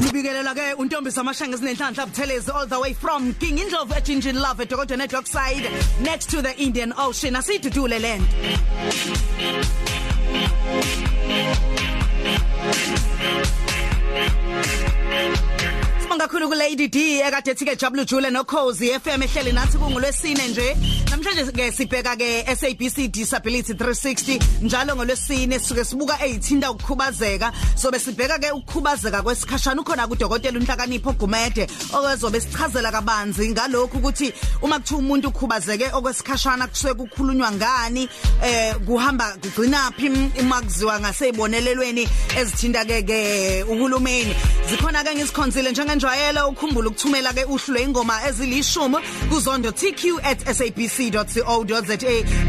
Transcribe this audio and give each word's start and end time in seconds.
Nibikelela 0.00 0.54
ke 0.54 0.74
untombi 0.78 1.10
samashanga 1.12 1.56
ezinenhlanhla 1.56 2.06
buthelezi 2.06 2.50
all 2.54 2.66
the 2.66 2.80
way 2.80 2.94
from 2.94 3.34
King 3.34 3.58
Indlovu 3.58 3.92
eGinjin 3.92 4.40
Love 4.40 4.64
eDokotela 4.64 5.06
Dockside 5.06 5.70
next 6.00 6.30
to 6.30 6.40
the 6.40 6.56
Indian 6.58 6.94
Ocean 6.96 7.34
asidudule 7.34 7.98
lento. 8.00 8.26
Sibonga 16.18 16.28
kakhulu 16.28 16.48
ku 16.48 16.54
Lady 16.54 16.88
D 16.88 17.20
ekade 17.22 17.50
ethi 17.52 17.64
ke 17.64 17.76
Jabulu 17.78 18.04
Jule 18.04 18.30
no 18.32 18.42
Cozy 18.42 18.90
FM 18.98 19.22
ehleli 19.22 19.52
nathi 19.52 19.78
kungolwesine 19.78 20.48
nje. 20.48 20.76
Namhlanje 21.10 21.52
ke 21.52 21.70
sibheka 21.72 22.16
ke 22.16 22.44
SABC 22.56 23.08
Disability 23.12 23.72
360 23.74 24.40
njalo 24.62 24.96
ngolwesine 24.96 25.58
sisuke 25.58 25.84
sibuka 25.84 26.18
ezithinta 26.26 26.70
ukukhubazeka. 26.70 27.52
So 27.76 27.90
besibheka 27.90 28.38
ke 28.38 28.50
ukukhubazeka 28.50 29.22
kwesikhashana 29.22 29.80
ukhona 29.80 30.08
kudokotela 30.08 30.58
uNhlakanipho 30.58 31.12
Gumede 31.12 31.68
okezobe 31.92 32.40
sichazela 32.40 32.90
kabanzi 32.90 33.50
ngalokho 33.50 33.98
ukuthi 33.98 34.32
uma 34.62 34.78
kuthiwa 34.78 35.00
umuntu 35.00 35.28
ukhubazeke 35.28 35.90
okwesikhashana 35.92 36.66
kusuke 36.66 36.94
kukhulunywa 36.94 37.52
ngani 37.52 38.08
eh 38.42 38.74
kuhamba 38.86 39.36
kugcina 39.40 39.92
phi 39.96 40.08
uma 40.40 40.62
kuziwa 40.62 41.00
ngasezibonelelweni 41.00 42.08
ezithinta 42.36 42.84
ke 42.84 43.02
ke 43.02 43.64
uhulumeni. 43.68 44.34
Zikhona 44.68 45.04
ke 45.04 45.14
ngisikhonzile 45.14 45.70
njengenjwayelo 46.08 46.48
ukhumbula 46.48 46.88
ukuthumela 46.88 47.32
ke 47.32 47.44
uhlu 47.44 47.74
lweingoma 47.74 48.22
ezilishumi 48.28 48.96
kuzondo 49.28 49.70
tq@sabc.co.za 49.72 50.36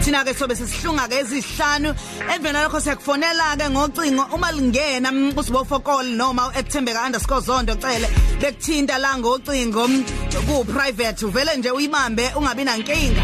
thina 0.02 0.23
ke 0.23 0.34
sobe 0.34 0.55
sisihlunga 0.55 1.08
ke 1.08 1.20
ezihlanu. 1.20 1.95
Evena 2.36 2.64
lokho 2.64 2.80
siyakufonela 2.80 3.58
ke 3.58 3.70
ngocingo 3.70 4.23
uma 4.34 4.52
lingena 4.52 5.12
usibo 5.36 5.66
fokol 5.66 6.05
noma 6.16 6.52
ekuthembeka_zondo 6.55 7.76
cele 7.76 8.08
bekuthinta 8.39 8.97
la 8.97 9.17
ngocingo. 9.17 9.88
Ku 10.47 10.66
private 10.66 11.25
uvele 11.25 11.58
nje 11.58 11.72
uyibambe 11.72 12.31
ungabi 12.36 12.64
nankinga. 12.64 13.22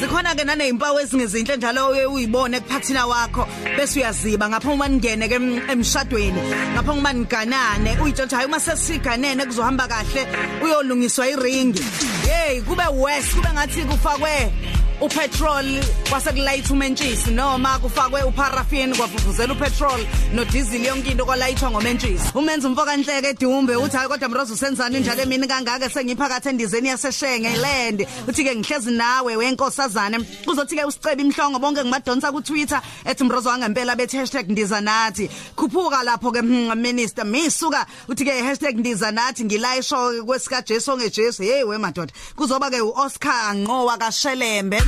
Zikhona 0.00 0.34
ke 0.34 0.44
nanezimpawu 0.44 1.00
ezingezinhle 1.00 1.56
njalo 1.56 1.88
uyibone 2.12 2.56
ekuphathina 2.56 3.06
wakho. 3.06 3.46
Bese 3.76 3.98
uyaziba 3.98 4.48
ngapha 4.48 4.70
uma 4.70 4.88
ningene 4.88 5.28
ke 5.28 5.34
emshadweni 5.72 6.40
ngapha 6.74 6.92
uma 6.92 7.12
niganane 7.12 7.96
uyitshela 8.02 8.36
hayi 8.36 8.46
uma 8.46 8.60
sesiganene 8.60 9.46
kuzohamba 9.46 9.88
kahle 9.88 10.26
uyolungiswa 10.62 11.28
iringi 11.28 11.82
hey 12.26 12.60
kube 12.60 12.86
west 13.02 13.34
kube 13.34 13.48
ngathi 13.54 13.80
kufakwe 13.84 14.52
upetrol 15.00 15.84
kwasekulayitha 16.10 16.72
umentshisi 16.72 17.30
noma 17.30 17.78
kufakwe 17.78 18.22
uparaffin 18.22 18.96
kwavuvuzela 18.96 19.52
upetrol 19.52 20.00
no 20.34 20.44
diesel 20.44 20.84
yonke 20.84 21.10
into 21.10 21.24
kwalayithwa 21.24 21.70
ngomentshisi 21.70 22.24
umenza 22.34 22.68
umfoka 22.68 22.96
nhleke 22.96 23.28
edumbe 23.28 23.76
uthi 23.76 23.96
hayi 23.96 24.08
kodwa 24.08 24.28
mrozo 24.28 24.54
usenzani 24.54 25.00
njalo 25.00 25.22
emini 25.22 25.46
kangaka? 25.46 25.90
Sengiphakathi 25.90 26.48
endizeni 26.48 26.88
yaseshenge 26.88 27.56
land 27.56 28.06
uthi 28.28 28.44
ke 28.44 28.56
ngihlezi 28.56 28.90
nawe 28.90 29.36
wenkosazane 29.36 30.18
uzothi 30.46 30.76
ke 30.76 30.84
usicebe 30.84 31.22
imhlongo 31.22 31.58
bonke 31.58 31.84
ngimadonsa 31.84 32.32
ku 32.32 32.42
Twitter 32.42 32.82
ethi 33.04 33.24
mrozo 33.24 33.48
wangempela 33.48 33.96
bethi 33.96 34.18
#ndiza 34.48 34.80
nathi. 34.80 35.30
Khuphuka 35.56 36.02
lapho 36.02 36.32
ke 36.32 36.42
minister 36.42 37.24
misuka 37.24 37.86
uthi 38.08 38.24
ke 38.24 38.72
#ndiza 38.72 39.12
nathi 39.12 39.44
ngilayisho 39.44 40.24
kwesika 40.26 40.62
Jesu 40.62 40.96
ngejesu 40.96 41.42
hey 41.42 41.62
we 41.62 41.78
madoda. 41.78 42.12
Kuzoba 42.36 42.70
ke 42.70 42.80
uOscar 42.80 43.54
Nqowa 43.54 43.98
kaShelembe. 43.98 44.87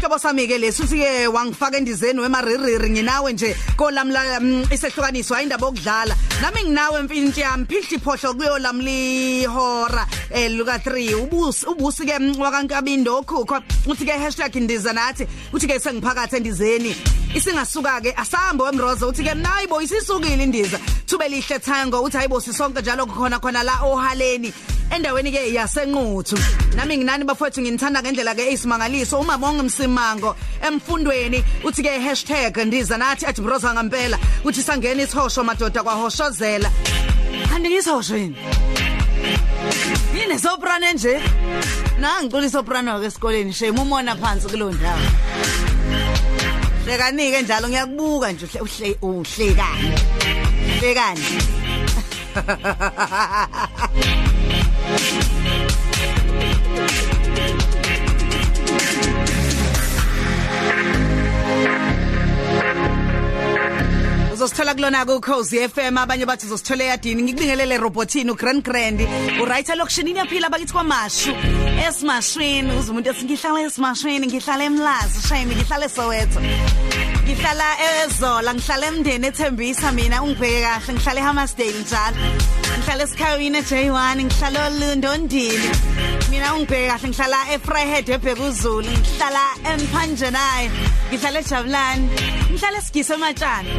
Hlobo 0.00 0.18
sami 0.18 0.46
ke 0.48 0.56
lesuthi 0.56 0.96
ke 0.96 1.28
wangifaka 1.28 1.76
endizeni 1.76 2.20
wemaririri 2.20 2.90
nginawe 2.90 3.32
nje. 3.32 3.54
Kolamla 3.76 4.40
isehlukaniswa 4.72 5.42
indaba 5.42 5.66
okudlala 5.66 6.16
nami 6.40 6.62
nginawe 6.64 7.02
mfintshi 7.02 7.40
yami 7.40 7.66
phihli 7.66 7.98
phohlo 7.98 8.34
kuyolamli 8.34 9.44
hora 9.44 10.06
eh 10.30 10.50
luka 10.50 10.78
3 10.78 11.14
ubusi 11.14 11.66
ubusi 11.66 12.06
ke 12.06 12.16
wakankabindo 12.38 13.18
okhukho. 13.18 13.60
Uthi 13.86 14.06
ke 14.06 14.60
#ndiza 14.60 14.92
nathi 14.92 15.26
uthi 15.52 15.66
ke 15.66 15.78
sengiphakathi 15.78 16.36
endizeni. 16.36 16.96
Isingasuka 17.34 18.00
ke 18.00 18.14
asambo 18.16 18.64
wemrozo 18.64 19.08
uthi 19.08 19.22
ke 19.22 19.34
nayibo 19.34 19.82
isisukile 19.82 20.42
indiza. 20.42 20.78
Thube 21.06 21.28
lihle 21.28 21.58
thango 21.58 22.00
uthi 22.02 22.16
hayibo 22.16 22.40
sisonke 22.40 22.80
njalo 22.80 23.04
khona 23.06 23.38
khona 23.38 23.62
la 23.62 23.84
ohaleni. 23.84 24.50
Endaweni 24.90 25.30
ke 25.30 25.52
yasenquthu. 25.54 26.36
Nami 26.74 26.96
nginani 26.98 27.24
bafowethu 27.24 27.60
nginithanda 27.60 28.02
ngendlela 28.02 28.34
ke 28.34 28.50
isimangaliso 28.52 29.20
uma 29.20 29.38
bonke 29.38 29.62
msimango 29.90 30.36
emfundweni. 30.62 31.44
Uthi 31.64 31.82
ke 31.82 32.64
#ndiza 32.64 32.96
nathi 32.98 33.26
@broza 33.42 33.74
ngempela 33.74 34.18
uthi 34.44 34.62
sangena 34.62 35.02
isihosho 35.02 35.44
madoda 35.44 35.82
kwahoshozela. 35.82 36.70
Andingisosho 37.54 38.16
yini? 38.16 38.36
Yini 40.14 40.38
soprano 40.38 40.92
nje 40.92 41.20
nangicula 41.98 42.46
isoprano 42.46 43.00
ke 43.00 43.06
esikoleni 43.06 43.52
shame 43.52 43.80
umona 43.80 44.16
phansi 44.16 44.48
kulo 44.48 44.72
ndawo. 44.72 44.98
Hlekanike 46.84 47.42
njalo 47.42 47.68
ngiyakubuka 47.68 48.32
nje 48.32 48.46
uhle 48.60 48.96
uhlekani. 49.02 49.94
Hlekani. 50.80 51.24
uzosithola 64.40 64.74
kulona 64.74 65.04
ku 65.04 65.20
Cozy 65.20 65.68
FM 65.68 65.98
abanye 65.98 66.24
bathi 66.24 66.46
uzosithola 66.46 66.84
eyadini. 66.84 67.22
Ngikubingelele 67.22 67.76
robotini 67.76 68.30
uGrand 68.30 68.64
Grand. 68.64 69.00
Urighter 69.40 69.76
lokushinini 69.76 70.18
yaphila 70.18 70.48
bakithi 70.48 70.72
kwamashu 70.72 71.32
esimashwini 71.86 72.72
uze 72.78 72.90
umuntu 72.90 73.10
esingihlala 73.10 73.60
esimashwini 73.66 74.26
ngihlala 74.26 74.64
emlazi 74.64 75.28
shame 75.28 75.54
ngihlala 75.54 75.86
eSoweto. 75.86 76.40
Ngihlala 77.24 77.68
ezola 77.88 78.54
ngihlala 78.54 78.86
emndeni 78.86 79.26
ethembisa 79.26 79.92
mina 79.92 80.22
ungibheke 80.22 80.60
kahle. 80.64 80.92
Ngihlala 80.94 81.20
eHammersdale 81.20 81.80
njalo. 81.80 82.18
Ngihlala 82.78 83.02
esikhayini 83.04 83.58
eJ1 83.60 84.18
ngihlala 84.24 84.60
eLondondini 84.68 85.70
mina 86.30 86.54
ungibheke 86.54 86.88
kahle 86.88 87.08
ngihlala 87.08 87.38
eFryhead 87.54 88.08
eBhekuzulu. 88.08 88.90
Ngihlala 89.00 89.44
eMphanjenayo 89.70 90.70
ngihlala 91.10 91.38
eJabulani. 91.40 92.08
Ngihlala 92.50 92.78
esigisi 92.78 93.12
ematshana 93.12 93.70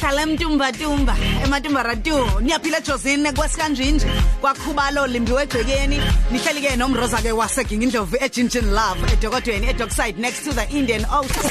ngihlala 0.00 0.22
emntumbatumba 0.22 1.14
ematumbaratu 1.44 2.40
niyaphila 2.40 2.78
ejozini 2.78 3.32
kwesikanjinje 3.32 4.06
kwakhubalo 4.40 5.06
limbiwe 5.06 5.42
egcekeni. 5.42 6.00
Nihleli 6.30 6.60
ke 6.60 6.76
nomroza 6.76 7.20
ke 7.22 7.32
waseging 7.32 7.82
indlovu 7.82 8.16
eGinjin 8.16 8.72
Love 8.72 9.00
edokodweni 9.12 9.66
eDockside 9.68 10.16
next 10.16 10.44
to 10.44 10.54
the 10.54 10.66
Indian 10.70 11.04
Ocean. 11.12 11.50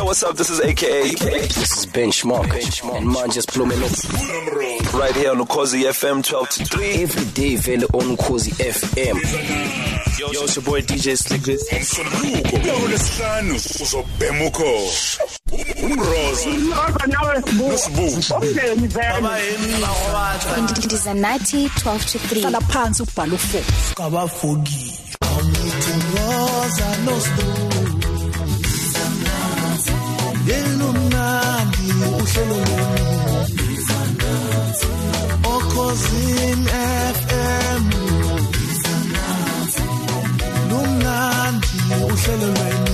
Yo, 0.00 0.06
what's 0.06 0.22
up? 0.22 0.34
This 0.34 0.48
is 0.48 0.60
AKA. 0.60 1.02
This 1.10 1.76
is 1.76 1.84
Benchmark. 1.92 2.46
Benchmark. 2.46 2.96
And 2.96 3.06
man 3.06 3.30
just 3.30 3.52
blew 3.52 3.66
me 3.66 3.74
up. 3.76 3.92
Right 4.94 5.14
here 5.14 5.30
on 5.32 5.38
Ukozi 5.44 5.82
FM 5.84 6.24
12 6.24 6.48
to 6.48 6.64
3. 6.64 7.02
Every 7.02 7.24
day, 7.32 7.56
vele 7.56 7.84
on 7.92 8.16
Ukozi 8.16 8.50
FM. 8.52 9.16
Yo, 10.18 10.30
yo, 10.32 10.44
it's 10.44 10.56
your 10.56 10.64
boy 10.64 10.80
DJ 10.80 11.18
Slickers. 11.18 11.68
Umsoluko 11.68 12.58
kulesihlanu 12.80 13.54
uzobhema 13.54 14.44
ukhosi. 14.46 15.18
Umrozo 15.82 16.50
nosibu. 17.52 18.22
ndiza 20.84 21.14
nathi 21.14 21.66
12 21.66 22.12
to 22.12 22.18
3 22.18 22.40
hlala 22.40 22.60
phansi 22.60 23.02
ubhala 23.02 23.34
u4 23.34 23.62
kabafogi 23.94 24.98
awuthungoza 25.20 26.96
nosbu 27.04 27.42
yelo 27.42 27.69
mnandi 30.50 31.86
uhlelo 32.16 32.60
okhosini 35.54 36.70
FM 37.20 37.84
lumnandi 40.70 41.68
uhlelo 42.04 42.48
lwenu 42.54 42.90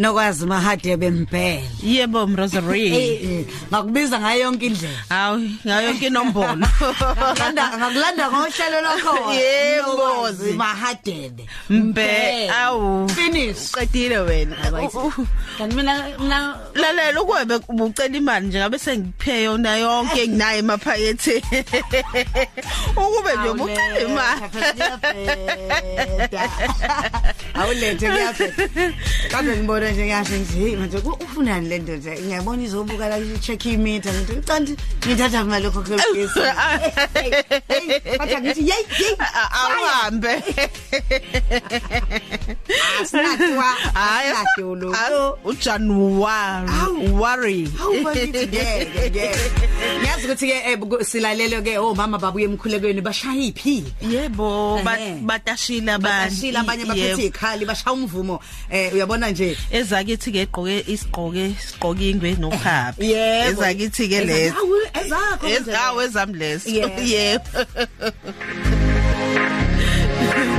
nokwazi 0.00 0.46
mahade 0.46 0.96
bempela 0.96 1.62
yebo 1.84 2.26
mrosary 2.26 2.88
Eh, 2.90 3.44
ngakubiza 3.70 4.20
ngayo 4.20 4.40
yonke 4.40 4.66
indlela. 4.66 4.98
Hawu 5.08 5.38
ngayo 5.66 5.86
yonke 5.88 6.06
inombolo. 6.06 6.56
Ngakulanda 6.56 7.64
ngakulanda 7.78 8.24
ngohlelo 8.30 8.78
lakho 8.80 9.32
Yebo, 9.32 9.92
Nokwazi 9.96 10.52
mahadebe 10.52 11.44
mbe 11.70 12.50
awu. 12.50 13.08
Finish. 13.08 13.72
Uqedile 13.72 14.18
wena 14.18 14.56
Right. 14.72 14.92
kanti 15.58 15.76
mina 15.76 15.94
mina 16.18 16.56
lalela 16.74 17.20
ukwebe 17.22 17.54
ubucela 17.68 18.16
imali 18.16 18.46
nje 18.46 18.58
ngabe 18.58 18.78
sengiphe 18.78 19.42
yona 19.42 19.76
yonke 19.76 20.22
enginayo 20.24 20.58
emaphaketheni. 20.58 21.42
Ukube 22.96 23.30
nje 23.36 23.48
ubucela 23.48 24.00
imali. 24.00 24.42
awulethe 27.54 28.06
kuyaphetha 28.08 28.92
kade 29.30 29.56
ngibona 29.56 29.89
nje 29.92 30.02
ngiyasho 30.04 30.36
nje 30.36 30.76
manje 30.76 30.96
ufunani 30.98 31.68
le 31.68 31.78
ndoda 31.78 32.12
ngiyabona 32.20 32.62
izobuka 32.62 33.08
la 33.08 33.16
check 33.40 33.64
imeter 33.66 34.12
ngithi 34.14 34.42
canti 34.46 34.72
ngithatha 35.06 35.40
imali 35.40 35.64
lokho 35.64 35.80
kugesi 35.82 36.40
bathi 38.18 38.36
ngithi 38.40 38.62
yey 38.70 38.84
yey 39.00 39.14
awuhambe 39.60 40.32
asinatwa 43.02 43.64
hayi. 43.94 44.30
asinatolo 44.30 45.38
ujanuary 45.44 47.10
worry 47.12 47.68
Hawu 47.78 48.02
bakithi 48.04 48.46
ngeke 48.46 49.10
ngeke 49.10 49.30
Ngiyazi 50.00 50.24
ukuthi 50.26 50.46
ke 50.46 51.04
silalele 51.04 51.62
ke 51.62 51.78
omama 51.78 52.18
babuye 52.18 52.44
emkhulekweni 52.44 53.00
bashaya 53.00 53.42
iphi 53.42 53.84
yebo 54.10 54.80
ba- 54.84 54.98
Ehhe. 55.00 55.20
batashila 55.22 55.94
abanye. 55.94 56.30
Bashila 56.30 56.60
abanye 56.60 56.84
baphethe 56.84 57.24
ikhali 57.26 57.64
bashaya 57.64 57.92
umvumo. 57.96 58.40
Eh 58.70 58.92
uyabona 58.94 59.30
nje 59.30 59.56
ezakithi 59.72 60.32
ke 60.32 60.40
egqoke 60.46 60.84
isigqoke 60.86 61.44
isigqoke 61.54 62.10
ingwe 62.10 62.34
nokhabi 62.40 63.06
Yebo. 63.12 63.50
ezakithi 63.50 64.08
ke 64.08 64.16
Eza- 64.16 64.26
lezo 64.26 64.54
Hawu, 64.54 64.76
ezakho 65.00 65.46
ezawo 65.48 66.02
ezami 66.02 66.38
leso 66.38 66.68
Yebo. 66.70 67.00
yebo 67.02 67.58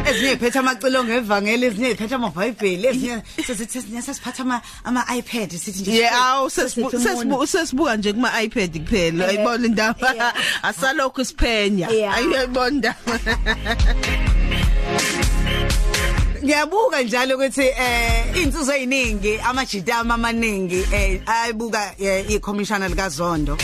ezinye 0.10 0.32
iphethe 0.34 0.60
amacilo 0.60 1.04
ngevangeli 1.04 1.66
ezinye 1.66 1.90
iphethe 1.92 2.16
amabhayibheli 2.16 2.88
ezinye 2.88 3.22
sesithi 3.48 3.78
ezinye 3.78 4.02
sesiphatha 4.02 4.44
ama 4.44 4.62
ama 4.84 5.06
iPad 5.18 5.52
sithi 5.58 5.82
nje 5.82 5.92
Yeah, 5.92 6.26
awu 6.26 6.50
sesithi 6.50 6.82
sesibu- 6.82 6.98
umuntu. 6.98 7.10
sesibu- 7.10 7.48
sesibuka 7.48 7.98
nje 7.98 8.14
kuma 8.14 8.44
iPad 8.44 8.80
kuphela 8.80 9.24
Yeah. 9.24 9.30
ayibona 9.30 9.66
indaba 9.68 10.14
Yeah. 10.14 10.34
asalokhu 10.64 11.26
siphenya 11.26 11.88
Yeah. 11.90 12.18
ayibona 12.18 12.68
indaba 12.68 13.20
ngiyabuka 16.44 17.02
njalo 17.04 17.36
ukuthi 17.36 17.62
eh 17.62 18.44
insizwe 18.44 18.76
eziningi 18.78 19.40
amajitama 19.40 20.14
amaningi 20.14 20.86
eh 20.94 21.22
ayibuka 21.26 21.94
eh, 22.00 22.32
ikhomishana 22.32 22.88
likaZondo 22.88 23.58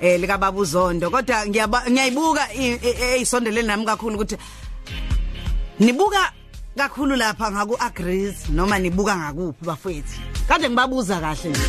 eh 0.00 0.20
lika 0.20 0.38
babu 0.38 0.64
Zondo 0.64 1.10
kodwa 1.10 1.46
ngiyayibuka 1.46 2.48
eyisondelene 2.54 3.66
nami 3.68 3.84
kakhulu 3.86 4.14
ukuthi 4.14 4.36
nibuka 5.80 6.32
kakhulu 6.76 7.16
lapha 7.16 7.50
ngaku 7.50 7.76
agrees 7.80 8.48
noma 8.50 8.78
nibuka 8.78 9.16
ngakuphi 9.16 9.64
bafethu 9.64 10.20
kade 10.48 10.68
ngibabuza 10.68 11.20
kahle 11.20 11.50
nje 11.50 11.60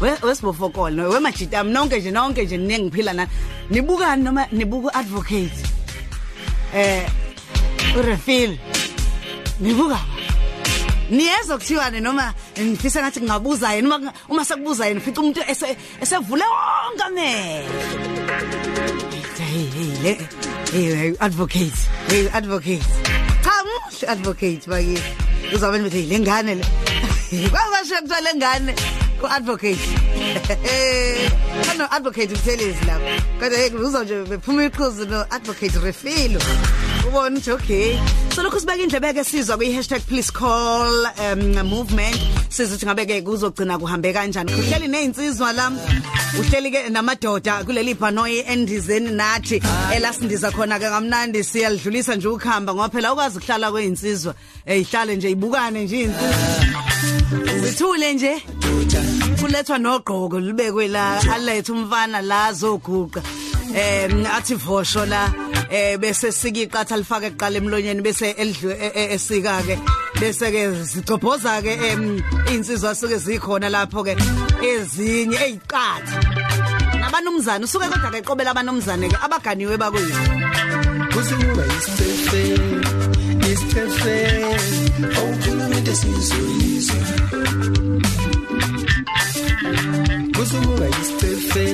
We- 0.00 0.18
wesibofokolo 0.28 0.90
no 0.90 1.08
wemajitama 1.10 1.70
nonke 1.70 1.98
nje 2.00 2.10
nonke 2.10 2.44
nje 2.44 2.56
ningiphila 2.56 3.12
na 3.12 3.26
nibukani 3.70 4.22
noma 4.22 4.46
nibuka 4.52 4.94
advocate 4.94 5.58
eh 6.74 7.06
urefill? 7.98 8.58
Nibuka. 9.60 9.98
Niyezwa 11.10 11.58
kuthiwane 11.58 12.00
noma 12.00 12.34
ngifisa 12.60 13.00
ngathi 13.02 13.20
ngingabuza 13.20 13.72
yena 13.74 13.96
uma 13.96 14.12
uma 14.28 14.44
sekubuza 14.44 14.86
yena 14.86 15.00
ufica 15.00 15.20
umuntu 15.20 15.40
ese- 15.48 15.76
esevule 16.02 16.44
wonke 16.44 17.02
amehlo? 17.06 17.72
Hey 19.38 19.66
hey 19.74 19.92
le 20.02 20.18
hey 20.72 20.94
hey, 20.96 21.14
advocate 21.20 21.78
hey 22.08 22.28
advocate. 22.32 22.84
Cha 23.44 23.52
muhle 23.64 24.08
advocate 24.08 24.66
bakithi. 24.66 25.02
Uzabe 25.54 25.78
nithi 25.78 26.02
lengane 26.08 26.54
le 26.54 26.64
kwabasho 27.50 27.94
kuthiwa 28.02 28.20
lengane 28.20 28.74
ku 29.20 29.26
advocate 29.36 29.78
kano 31.66 31.84
advocate 31.90 32.32
uthelezi 32.34 32.84
lapho. 32.86 33.22
Kodwa 33.40 33.58
hey 33.58 33.70
uzwa 33.70 34.04
nje 34.04 34.24
bephuma 34.24 34.64
iqhuzu 34.64 35.04
no 35.06 35.26
advocate 35.30 35.78
refilo 35.78 36.40
ubona 37.12 37.38
ukuthi 37.38 37.52
okay. 37.52 37.98
So 38.34 38.42
lokho 38.42 38.60
sibeka 38.60 38.82
indlebe 38.82 39.12
ke 39.12 39.24
sizwa 39.24 39.56
kwi 39.56 39.72
hashtag 39.74 40.00
please 40.06 40.30
call 40.30 41.06
um 41.18 41.68
movement. 41.68 42.16
Siza 42.48 42.74
ukuthi 42.74 42.86
ngabe 42.86 43.06
ke 43.06 43.22
kuzogcina 43.22 43.78
kuhambe 43.78 44.12
kanjani. 44.12 44.52
Uhleli 44.52 44.88
nezinsizwa 44.88 45.52
la. 45.52 45.70
Uhleli 46.40 46.70
ke 46.70 46.88
namadoda 46.88 47.64
kuleli 47.64 47.94
bhanoyi 47.94 48.44
endizeni 48.48 49.10
nathi. 49.10 49.60
Elasindiza 49.94 50.50
khona 50.50 50.78
ke 50.78 50.88
ngamnandi 50.88 51.44
siyalidlulisa 51.44 52.16
nje 52.16 52.28
ukuhamba 52.28 52.74
ngoba 52.74 52.88
phela 52.88 53.12
ukwazi 53.12 53.38
ukuhlala 53.38 53.70
kweinsizwa 53.70 54.34
eyihlale 54.66 55.16
nje 55.16 55.30
ibukane 55.30 55.84
nje 55.84 56.00
insizwa 56.00 57.60
zithule 57.62 58.14
nje. 58.14 58.42
Kulethwa 59.40 59.78
nogqoko 59.78 60.40
libekwe 60.40 60.88
la 60.88 61.20
alethe 61.34 61.72
umfana 61.72 62.22
la 62.22 62.44
azoguqa. 62.44 63.22
Em 63.74 64.26
athi 64.26 64.54
vosho 64.54 65.06
la. 65.06 65.41
Eh 65.72 65.96
bese 65.96 66.28
sikiqatha 66.40 66.96
lifake 67.00 67.26
eqala 67.32 67.56
emlonyeni 67.60 68.02
bese 68.06 68.26
elidlwe 68.42 68.74
e- 68.86 68.92
e- 69.00 69.08
esika 69.14 69.54
ke 69.66 69.76
bese 70.20 70.46
ke 70.54 70.62
sigcobhoza 70.92 71.54
ke 71.64 71.72
em 71.90 72.02
insizwa 72.52 72.94
suke 72.94 73.16
zikhona 73.24 73.68
lapho 73.74 74.04
ke 74.06 74.12
ezinye 74.70 75.38
eziqatha 75.46 76.16
nabanumzana 77.00 77.64
usuke 77.64 77.86
kodwa 77.92 78.10
ke 78.12 78.18
eqobela 78.20 78.50
abanumzane 78.52 79.06
ke 79.12 79.16
abaganiwe 79.24 79.76
bakwethu 79.82 80.22
kusibuka 81.12 81.64
isicefe 81.76 82.42
isicefe 83.50 84.16
awukhuluma 85.16 85.76
into 85.78 85.92
esizoyizwa 85.96 87.00
kusibuka 90.42 90.88
isicefe 90.88 91.64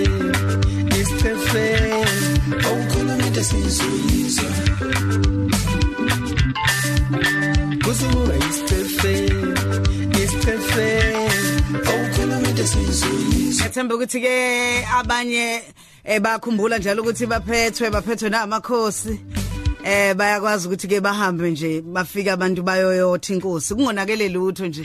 isicefe 1.01 1.65
awukhuluma 2.67 3.27
into 3.27 3.41
esizoyizwa 3.41 4.51
kusibuka 7.85 8.35
isicefe 8.49 9.15
isicefe 10.23 10.89
awukhuluma 11.89 12.49
into 12.49 12.63
esizoyizwa 12.63 13.67
Ngethemba 13.67 13.95
ukuthi 13.95 14.21
ke 14.21 14.87
abanye 14.99 15.63
eh 16.05 16.21
bakhumbula 16.21 16.79
njalo 16.79 17.03
ukuthi 17.03 17.27
baphethwe 17.27 17.91
baphethwe 17.91 18.29
namakhosi. 18.31 19.21
Eh 19.89 20.15
bayakwazi 20.15 20.69
ukuthi 20.69 20.89
ke 20.89 21.01
bahambe 21.01 21.51
nje 21.51 21.81
bafike 21.81 22.31
abantu 22.31 22.63
bayoyotha 22.63 23.35
inkosi. 23.35 23.75
Kungonakele 23.75 24.29
lutho 24.29 24.67
nje. 24.67 24.83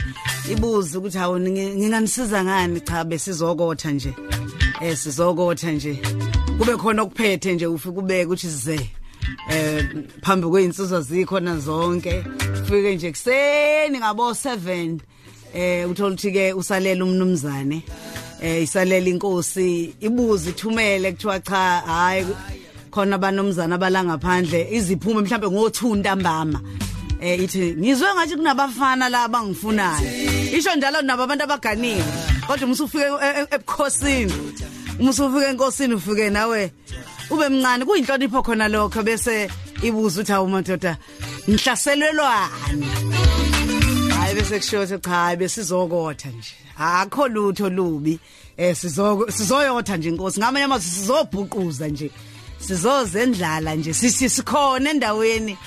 Ibuze 0.52 0.98
ukuthi 0.98 1.18
hawo 1.18 1.40
ninge- 1.40 1.76
nginganisiza 1.76 2.44
ngani? 2.44 2.80
Cha 2.82 3.04
besizokotha 3.04 3.92
nje. 3.92 4.14
Eh 4.82 4.98
sizokotha 4.98 5.72
nje. 5.72 6.00
Kube 6.58 6.78
khona 6.78 7.02
okuphethe 7.02 7.54
nje 7.54 7.68
ufike 7.68 8.00
ubeke 8.00 8.26
ukuthi 8.26 8.48
size 8.48 8.90
eh 9.52 9.86
phambi 10.22 10.48
kweinsizwa 10.48 11.02
zikhona 11.02 11.58
zonke. 11.58 12.24
Ufike 12.64 12.96
nje 12.96 13.12
kuseni 13.12 13.98
ngabo 13.98 14.32
7 14.32 15.00
eh 15.54 15.90
uthola 15.90 16.10
ukuthi 16.10 16.32
ke 16.32 16.54
usalela 16.54 17.04
umnumzane 17.06 17.84
eh 18.42 18.64
isalela 18.64 19.10
inkosi. 19.10 19.96
Ibuze 20.00 20.50
ithumele 20.50 21.12
kuthiwa 21.12 21.40
cha 21.40 21.84
hayi 21.86 22.26
khona 22.94 23.16
abanomzana 23.16 23.76
abala 23.76 24.04
ngaphandle 24.04 24.60
iziphume 24.78 25.22
mhlambe 25.22 25.48
ngothunda 25.50 26.16
mbama 26.16 26.60
eh 27.22 27.40
ithi 27.44 27.76
ngizwe 27.80 28.08
ngathi 28.14 28.36
kunabafana 28.36 29.10
la 29.10 29.24
abangifunayo. 29.24 30.10
Isho 30.58 30.76
njalo 30.76 31.02
nabo 31.02 31.24
abantu 31.24 31.44
abaganiwe 31.44 32.04
kodwa 32.48 32.68
umsufike 32.68 33.06
ebukhosini 33.56 34.34
umsufike 35.00 35.46
enkosini 35.50 35.94
ufike 35.94 36.30
nawe 36.30 36.72
ube 37.30 37.50
mncane. 37.50 37.86
Kuyinhlonipho 37.86 38.44
khona 38.44 38.68
lokho 38.68 39.04
bese 39.04 39.50
ibuza 39.82 40.22
uthi 40.22 40.34
awu 40.34 40.48
madoda 40.48 40.98
ngihlaselelwani 41.50 42.88
hayi 44.18 44.36
bese 44.36 44.60
kushiwo 44.60 44.84
ukuthi 44.84 45.00
cha 45.02 45.10
hayi 45.10 45.38
besizokotha 45.38 46.30
nje. 46.30 46.54
Akho 46.78 47.28
lutho 47.28 47.70
lubi 47.70 48.20
eh 48.58 48.76
sizoko 48.76 49.32
sizoyotha 49.32 49.98
nje 49.98 50.10
inkosi 50.10 50.40
ngamanye 50.40 50.66
amazwi 50.66 50.90
sizobhuquza 50.92 51.88
nje. 51.88 52.12
Sizozendlala 52.68 53.76
nje 53.76 53.94
sithi 53.94 54.30
sikhona 54.30 54.90
endaweni. 54.90 55.58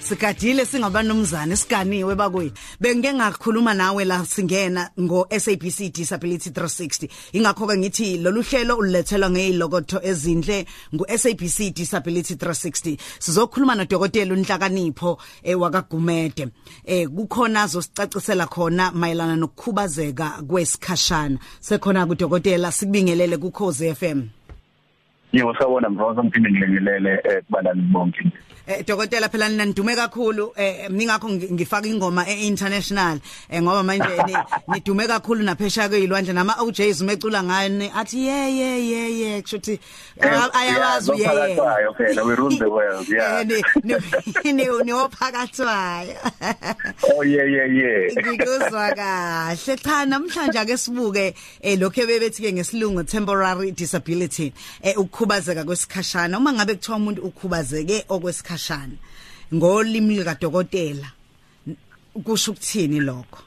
Sigadile 0.00 0.66
singabanumzane 0.66 1.56
siganiwe 1.56 2.14
bakwethu. 2.14 2.54
Bengike 2.80 3.14
ngakhuluma 3.14 3.74
nawe 3.74 4.04
la 4.04 4.24
singena 4.26 4.90
ngo 5.00 5.26
SABC 5.30 5.92
Disability 5.92 6.50
360 6.50 7.08
ingakho 7.32 7.66
ke 7.66 7.76
ngithi 7.76 8.18
lolu 8.18 8.42
hlelo 8.42 8.76
ulethelwa 8.76 9.30
ngezilokotho 9.30 10.00
ezinhle 10.02 10.66
ngu 10.94 11.06
SABC 11.18 11.74
Disability 11.74 12.34
360 12.34 12.98
sizokhuluma 13.18 13.74
nodokotela 13.74 14.34
uNhlakanipho 14.34 15.18
eh, 15.42 15.60
wakagumede. 15.60 16.48
Eh 16.84 17.08
kukhona 17.08 17.66
zosicacisela 17.66 18.46
khona 18.46 18.90
mayelana 18.92 19.36
nokukhubazeka 19.36 20.42
kwesikhashana. 20.48 21.38
Sekhona 21.60 22.06
kudokotela 22.06 22.72
sikubingelele 22.72 23.36
ku 23.36 23.50
Khosi 23.50 23.94
FM 23.94 24.39
Yebo 25.32 25.54
sawona 25.54 25.88
mvuzo 25.90 26.24
ngiphinde 26.24 26.50
ngilengelele 26.50 27.12
eh 27.24 27.42
kubanani 27.46 27.82
bonke. 27.82 28.24
Eh 28.70 28.84
dokotela 28.86 29.28
phela 29.28 29.48
nina 29.48 29.64
nidume 29.64 29.96
kakhulu. 29.96 30.52
Eh 30.56 30.88
ningakho 30.90 31.28
ngifaka 31.28 31.88
ingoma 31.88 32.24
einternational 32.26 33.18
eh 33.50 33.60
ngoba 33.62 33.82
manje 33.82 34.04
nidume 34.68 35.08
kakhulu 35.08 35.42
naphesha 35.42 35.88
kwezilwandle 35.88 36.32
nama 36.32 36.54
OJs 36.62 37.00
umecula 37.00 37.42
ngani? 37.42 37.90
Athi 37.96 38.26
yeah 38.26 38.46
yeah 38.46 38.76
yeah 38.78 39.08
yeah. 39.08 39.42
Kushuthi 39.42 39.80
ayabazi 40.20 41.10
yeah 41.18 41.48
yeah 41.48 41.92
phela 41.98 42.24
we 42.24 42.34
rule 42.36 42.56
the 42.56 42.70
world 42.70 43.08
yeah. 43.08 43.44
ni 43.44 43.62
ni 44.52 44.64
ni 44.84 44.92
ophakathwayo 44.92 46.14
oh 47.02 47.22
yeah 47.24 47.44
yeah 47.44 47.66
yeah. 47.66 48.14
Ngikuzwa 48.22 48.94
kahle. 48.94 49.76
Cha 49.76 50.06
namhlanje 50.06 50.58
ake 50.58 50.76
sibuke 50.76 51.34
eh 51.60 51.78
lokho 51.78 52.06
bebethi 52.06 52.42
ke 52.42 52.52
ngesilungu 52.52 53.02
temporary 53.04 53.72
disability 53.72 54.52
eh 54.82 54.94
ukukhubazeka 54.96 55.64
kwesikhashana. 55.64 56.38
Uma 56.38 56.52
ngabe 56.52 56.74
kuthiwa 56.74 56.96
umuntu 56.96 57.22
ukhubazeke 57.22 58.04
okwesikhashana 58.08 58.59
isikhashana 58.60 58.96
ngolimi 59.54 60.16
lika 60.16 60.34
dokotela 60.34 61.06
kusho 62.24 62.52
ukuthini 62.52 63.00
lokho? 63.00 63.42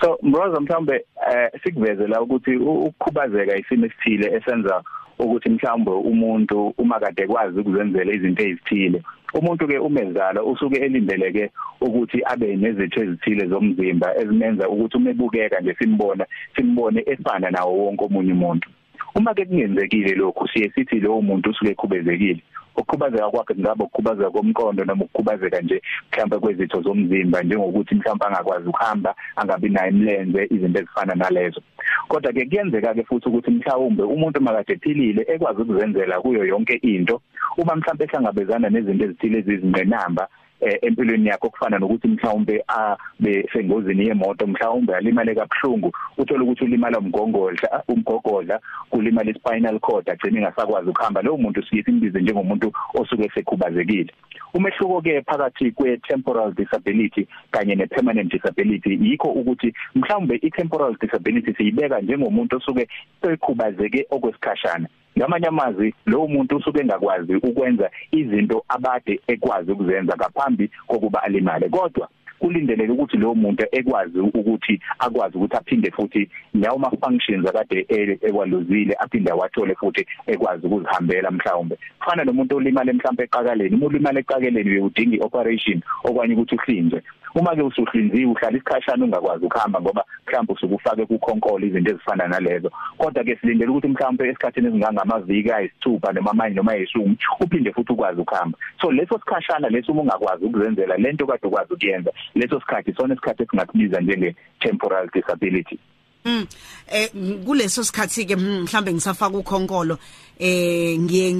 So 0.00 0.18
mroza 0.22 0.60
mhlambe 0.60 1.04
eh 1.32 1.50
sikuvezela 1.62 2.22
ukuthi 2.22 2.56
ukukhubazeka 2.56 3.56
isimo 3.56 3.86
esithile 3.86 4.36
esenza 4.36 4.82
ukuthi 5.18 5.48
mhlawumbe 5.48 5.90
umuntu 5.90 6.74
uma 6.78 7.00
kade 7.00 7.26
kwazi 7.26 7.60
ukuzenzela 7.60 8.12
izinto 8.12 8.42
ezithile 8.42 9.02
umuntu 9.34 9.68
ke 9.68 9.78
umezala 9.78 10.42
usuke 10.42 10.76
elindeleke 10.76 11.50
ukuthi 11.80 12.22
abe 12.24 12.56
nezitho 12.56 13.02
ezithile 13.02 13.46
zomzimba 13.46 14.16
ezimenza 14.20 14.68
ukuthi 14.68 14.96
umebukeka 14.96 15.60
nje 15.60 15.74
simbona 15.78 16.26
simbone 16.56 17.02
efana 17.06 17.50
nawo 17.50 17.72
wonke 17.78 18.04
omunye 18.04 18.32
umuntu. 18.32 18.68
Uma 19.14 19.34
ke 19.34 19.44
kungenzekile 19.44 20.14
lokho 20.14 20.46
siye 20.48 20.70
sithi 20.74 21.00
lowo 21.00 21.22
muntu 21.22 21.50
usuke 21.50 21.70
ekhubezekile. 21.70 22.42
Ukukhubazeka 22.76 23.30
kwakhe 23.30 23.54
ngabe 23.54 23.84
ukukhubazeka 23.84 24.30
komqondo 24.30 24.84
noma 24.84 25.04
ukukhubazeka 25.04 25.60
nje 25.60 25.82
mhlawumbe 26.10 26.38
kwezitho 26.38 26.82
zomzimba 26.82 27.42
njengokuthi 27.42 27.94
mhlawumbe 27.94 28.26
angakwazi 28.26 28.68
ukuhamba 28.68 29.14
angabi 29.36 29.68
nayo 29.68 29.90
imlenze 29.90 30.48
izinto 30.50 30.78
ezifana 30.80 31.14
nalezo. 31.14 31.60
Kodwa 32.08 32.32
ke 32.32 32.46
kuyenzeka 32.46 32.94
ke 32.94 33.04
futhi 33.04 33.28
ukuthi 33.28 33.50
mhlawumbe 33.50 34.02
umuntu 34.02 34.40
makade 34.40 34.72
ephilile 34.72 35.22
ekwazi 35.28 35.62
ukuzenzela 35.62 36.20
kuyo 36.20 36.44
yonke 36.44 36.74
into. 36.82 37.20
Uma 37.56 37.76
mhlawumbe 37.76 38.04
ehlangabezana 38.04 38.70
nezinto 38.70 39.04
ezithile 39.04 39.38
ezizingqinamba 39.38 40.28
Eh, 40.28 40.43
empilweni 40.60 41.28
yakho 41.28 41.50
kufana 41.50 41.78
nokuthi 41.78 42.08
mhlawumbe 42.08 42.64
abe 42.68 43.48
sengozini 43.52 44.06
yemoto 44.06 44.46
mhlawumbe 44.46 44.94
alimale 44.94 45.34
kabuhlungu 45.34 45.92
uthola 46.18 46.42
ukuthi 46.44 46.64
ulimala 46.64 46.98
umgongodla 46.98 47.82
umgogodla 47.88 48.60
kulimala 48.90 49.30
ispinal 49.30 49.78
cord 49.80 50.10
agcina 50.10 50.38
engasakwazi 50.38 50.90
ukuhamba. 50.90 51.22
Lowo 51.22 51.38
muntu 51.38 51.62
siyithi 51.62 51.90
imbize 51.90 52.20
njengomuntu 52.20 52.72
osuke 52.94 53.30
sekhubazekile 53.34 54.12
umehluko 54.54 55.02
ke 55.02 55.22
phakathi 55.22 55.72
kwe 55.72 55.96
temporal 55.96 56.52
disability 56.54 57.26
kanye 57.50 57.74
ne 57.74 57.86
permanent 57.86 58.32
disability 58.32 58.98
yikho 59.02 59.28
ukuthi 59.28 59.74
mhlawumbe 59.94 60.38
i 60.42 60.50
temporal 60.50 60.96
disability 61.00 61.54
siyibeka 61.54 62.00
njengomuntu 62.00 62.56
osuke 62.56 62.88
ekhubazeke 63.22 64.06
okwesikhashana. 64.10 64.88
Ngamanye 65.18 65.46
amazwi 65.46 65.94
lowo 66.06 66.28
muntu 66.28 66.56
usuke 66.56 66.80
engakwazi 66.80 67.34
ukwenza 67.36 67.90
izinto 68.10 68.64
abade 68.68 69.20
ekwazi 69.26 69.72
ukuzenza 69.72 70.16
ngaphambi 70.16 70.70
kokuba 70.86 71.22
alimale. 71.22 71.68
Kodwa 71.68 72.08
kulindeleke 72.38 72.92
ukuthi 72.92 73.16
lowo 73.16 73.34
muntu 73.34 73.64
ekwazi 73.72 74.18
ukuthi 74.18 74.80
akwazi 74.98 75.36
ukuthi 75.36 75.56
aphinde 75.56 75.90
futhi 75.90 76.28
lawo 76.54 76.78
ma 76.78 76.90
functions 76.90 77.46
akade 77.46 77.86
ekwaluzile 78.26 78.94
aphinde 78.98 79.30
awathole 79.30 79.74
futhi 79.74 80.06
ekwazi 80.26 80.66
ukuzihambela 80.66 81.30
mhlawumbe. 81.30 81.78
Kufana 81.98 82.24
nomuntu 82.24 82.56
olimala 82.56 82.92
mhlawumbe 82.92 83.24
eqakaleni 83.24 83.74
umuntu 83.74 83.96
olimala 83.96 84.20
eqakaleni 84.20 84.70
uyudinga 84.70 85.16
ioperation 85.16 85.80
okwanye 86.04 86.34
ukuthi 86.34 86.54
uhlinzwe. 86.54 87.02
Uma 87.34 87.54
ke 87.54 87.62
usuhlinziwe 87.62 88.30
uhlala 88.30 88.56
isikhashana 88.56 89.04
ungakwazi 89.04 89.44
ukuhamba 89.44 89.80
ngoba 89.80 90.04
mhlawumbe 90.26 90.52
usukufake 90.52 91.06
kukhonkolo 91.06 91.66
izinto 91.66 91.90
ezifana 91.90 92.28
nalezo. 92.28 92.70
Kodwa 92.98 93.24
ke 93.24 93.36
silindele 93.36 93.70
ukuthi 93.70 93.88
mhlawumbe 93.88 94.28
esikhathini 94.28 94.68
ezingangamaviki 94.68 95.52
ayisithupha 95.52 96.12
noma 96.12 96.30
amanye 96.30 96.54
noma 96.54 96.72
ayishumi 96.72 97.18
uphinde 97.40 97.72
futhi 97.72 97.92
ukwazi 97.92 98.20
ukuhamba. 98.20 98.58
So 98.80 98.92
leso 98.92 99.18
sikhashana 99.18 99.68
leso 99.68 99.92
uma 99.92 100.02
ungakwazi 100.02 100.44
ukuzenzela 100.44 100.96
lento 100.96 101.26
kade 101.26 101.46
ukwazi 101.46 101.72
ukuyenza 101.74 102.10
leso 102.34 102.60
sikhathi 102.60 102.94
sona 102.94 103.14
isikhathi 103.14 103.42
esingakubiza 103.42 104.00
njenge 104.00 104.36
temporal 104.60 105.08
disability. 105.12 105.78
Mm 106.24 106.46
eh 106.92 107.08
kuleso 107.44 107.84
sikhathi 107.84 108.26
ke 108.26 108.36
mhlambe 108.36 108.92
ngisafaka 108.92 109.36
ukhonkolo 109.36 109.98
eh 110.38 110.98
ngiye 110.98 111.32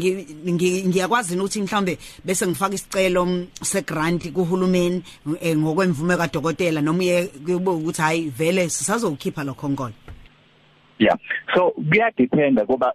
ngiyakwazi 0.85 1.37
ukuthi 1.37 1.63
mhlambe 1.63 1.99
bese 2.25 2.47
ngifaka 2.47 2.75
isicelo 2.75 3.47
se 3.63 3.83
grant 3.83 4.33
kuhulumeni 4.33 5.03
eh, 5.41 5.57
ngokwemvume 5.57 6.17
kadokotela 6.17 6.81
noma 6.81 6.99
uye 6.99 7.31
ukuthi 7.45 8.03
hayi 8.03 8.29
vele 8.29 8.69
sisazokhipha 8.69 9.45
lo 9.45 9.55
khonkolo 9.55 9.95
Yeah. 10.99 11.17
So 11.55 11.71
kuyadependa 11.71 12.67
kuba 12.67 12.93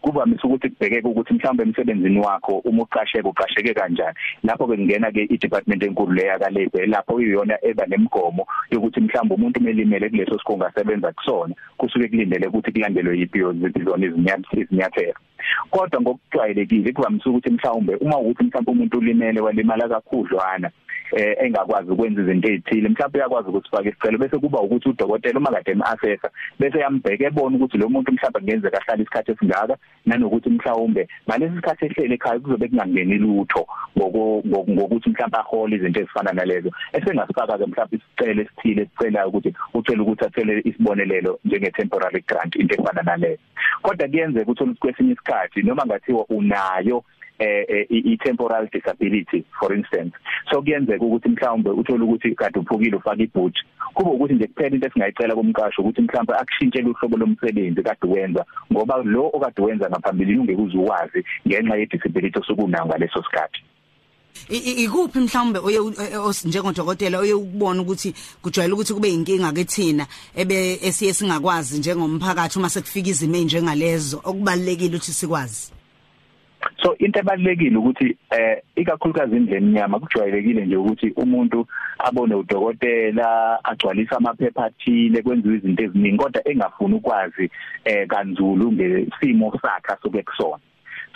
kuvamise 0.00 0.46
ukuthi 0.46 0.68
kubhekeke 0.68 1.08
ukuthi 1.08 1.34
mhlawumbe 1.34 1.62
emsebenzini 1.62 2.20
wakho 2.20 2.58
uma 2.58 2.82
uqasheke 2.82 3.28
uqasheke 3.28 3.74
kanjani. 3.74 4.16
Lapho 4.44 4.66
ke 4.66 4.78
ngena 4.78 5.10
ke 5.10 5.26
i-department 5.26 5.82
enkulu 5.82 6.14
leya 6.14 6.38
ka 6.38 6.50
labor 6.50 6.86
lapho 6.86 7.20
iyona 7.20 7.58
eba 7.62 7.86
nemigomo 7.86 8.46
yokuthi 8.70 9.00
mhlawumbe 9.00 9.34
umuntu 9.34 9.60
umelimele 9.60 10.10
kuleso 10.10 10.38
sikhunga 10.38 10.70
sebenza 10.74 11.12
kusona 11.12 11.54
kusuke 11.78 12.08
kulindele 12.08 12.46
ukuthi 12.46 12.72
kulandelwe 12.72 13.18
yiphiyo 13.18 13.52
zona 13.84 14.06
izinyathelo. 14.52 15.18
Kodwa 15.70 16.00
ngokujwayelekile 16.00 16.92
kuvamise 16.92 17.28
ukuthi 17.28 17.50
mhlawumbe 17.50 17.94
uma 17.96 18.18
ukuthi 18.18 18.44
mhlawumbe 18.44 18.70
umuntu 18.70 18.98
ulimele 18.98 19.40
walimala 19.40 19.88
kakhudlwana 19.88 20.70
eh 21.12 21.36
engakwazi 21.40 21.90
ukwenza 21.90 22.22
izinto 22.22 22.48
ezithile. 22.48 22.88
Mhlawumbe 22.88 23.18
uyakwazi 23.18 23.48
ukuthi 23.48 23.68
ufake 23.68 23.88
isicelo 23.88 24.18
bese 24.18 24.38
kuba 24.38 24.60
ukuthi 24.60 24.88
udokotela 24.88 25.38
uma 25.38 25.50
kade 25.50 25.70
emassessa 25.72 26.30
bese 26.58 26.78
yambheka 26.78 27.24
ebona 27.24 27.56
ukuthi 27.56 27.78
lo 27.78 27.88
muntu 27.88 28.12
mhlawumbe 28.12 28.40
kungenzeka 28.40 28.78
ahlala 28.80 29.02
isikhathi 29.02 29.30
esingaka 29.32 29.76
nanokuthi 30.06 30.50
mhlawumbe 30.50 31.08
ngalesi 31.28 31.56
sikhathi 31.56 31.84
ehlele 31.86 32.14
ekhaya 32.14 32.40
kuzobe 32.40 32.68
kungangeni 32.68 33.18
lutho 33.18 33.66
ngokuthi 33.96 35.10
mhlawumbe 35.10 35.38
ahole 35.38 35.76
izinto 35.76 36.00
ezifana 36.00 36.32
nalezo. 36.32 36.70
Esengasifaka 36.92 37.58
ke 37.58 37.66
mhlawumbe 37.66 37.96
isicelo 37.96 38.42
esithile 38.42 38.82
esicelayo 38.82 39.28
ukuthi 39.28 39.54
ucela 39.74 40.02
ukuthi 40.02 40.24
athele 40.24 40.62
isibonelelo 40.64 41.38
njenge 41.44 41.70
temporary 41.70 42.24
grant 42.28 42.56
into 42.56 42.74
efana 42.74 43.02
naleyo. 43.02 43.38
Kodwa 43.82 44.08
kuyenzeka 44.08 44.52
ukuthi 44.52 44.80
kwesinye 44.80 45.12
isikhathi 45.12 45.62
noma 45.62 45.86
ngathiwa 45.86 46.24
unayo 46.28 47.04
eh 47.38 47.86
i-temporal 47.90 48.68
disability 48.72 49.44
for 49.58 49.72
instance. 49.72 50.12
So 50.50 50.62
kuyenzeka 50.62 51.04
ukuthi 51.04 51.28
mhlawumbe 51.28 51.70
uthole 51.70 52.04
ukuthi 52.04 52.34
kade 52.34 52.58
uphukile 52.58 52.96
ufaka 52.96 53.22
ibhuti 53.22 53.60
kube 53.94 54.10
ukuthi 54.10 54.34
nje 54.34 54.46
kuphela 54.46 54.74
into 54.74 54.86
esingayicela 54.86 55.34
kumqashi 55.34 55.80
ukuthi 55.80 56.02
mhlawumbe 56.02 56.34
akushintshele 56.34 56.88
uhlobo 56.90 57.16
lomsebenzi 57.16 57.82
kade 57.82 58.06
wenza 58.08 58.44
ngoba 58.72 59.02
lo 59.02 59.30
okade 59.32 59.62
wenza 59.62 59.90
ngaphambili 59.90 60.38
ungekuze 60.38 60.78
ukwazi 60.78 61.24
ngenxa 61.46 61.76
ye 61.76 61.86
disability 61.86 62.38
osukunayo 62.38 62.86
ngaleso 62.86 63.22
sikhathi. 63.22 63.62
Ikuphi 64.48 65.18
mhlawumbe 65.18 65.58
oye 65.58 65.78
njengodokotela 66.44 67.18
oye 67.18 67.34
ukubona 67.34 67.82
ukuthi 67.82 68.14
kujwayele 68.42 68.74
ukuthi 68.74 68.94
kube 68.94 69.08
inkinga 69.10 69.52
kethina 69.52 70.06
ebe 70.36 70.78
esiye 70.82 71.12
singakwazi 71.14 71.78
njengomphakathi 71.78 72.58
uma 72.58 72.68
sekufika 72.68 73.08
izimo 73.10 73.36
enjengalezo 73.36 74.20
okubalekile 74.24 74.96
ukuthi 74.96 75.12
sikwazi. 75.12 75.75
So 76.82 76.96
into 76.98 77.18
ebalekile 77.18 77.76
ukuthi 77.76 78.16
eh 78.30 78.62
ikakhulukazi 78.76 79.36
indlela 79.36 79.66
enyama 79.66 79.98
kujwayelekile 79.98 80.66
nje 80.66 80.76
ukuthi 80.76 81.10
umuntu 81.16 81.66
abone 81.98 82.34
udokotela 82.34 83.58
agcwalisa 83.64 84.16
amaphepha 84.16 84.64
athile 84.64 85.22
kwenziwe 85.22 85.56
izinto 85.56 85.82
eziningi 85.82 86.18
kodwa 86.18 86.48
engafuni 86.48 86.94
ukwazi 86.94 87.50
eh 87.84 88.06
kanzulu 88.06 88.72
ngesimo 88.72 89.52
sakhe 89.62 89.92
asuke 89.92 90.22
kusona. 90.22 90.62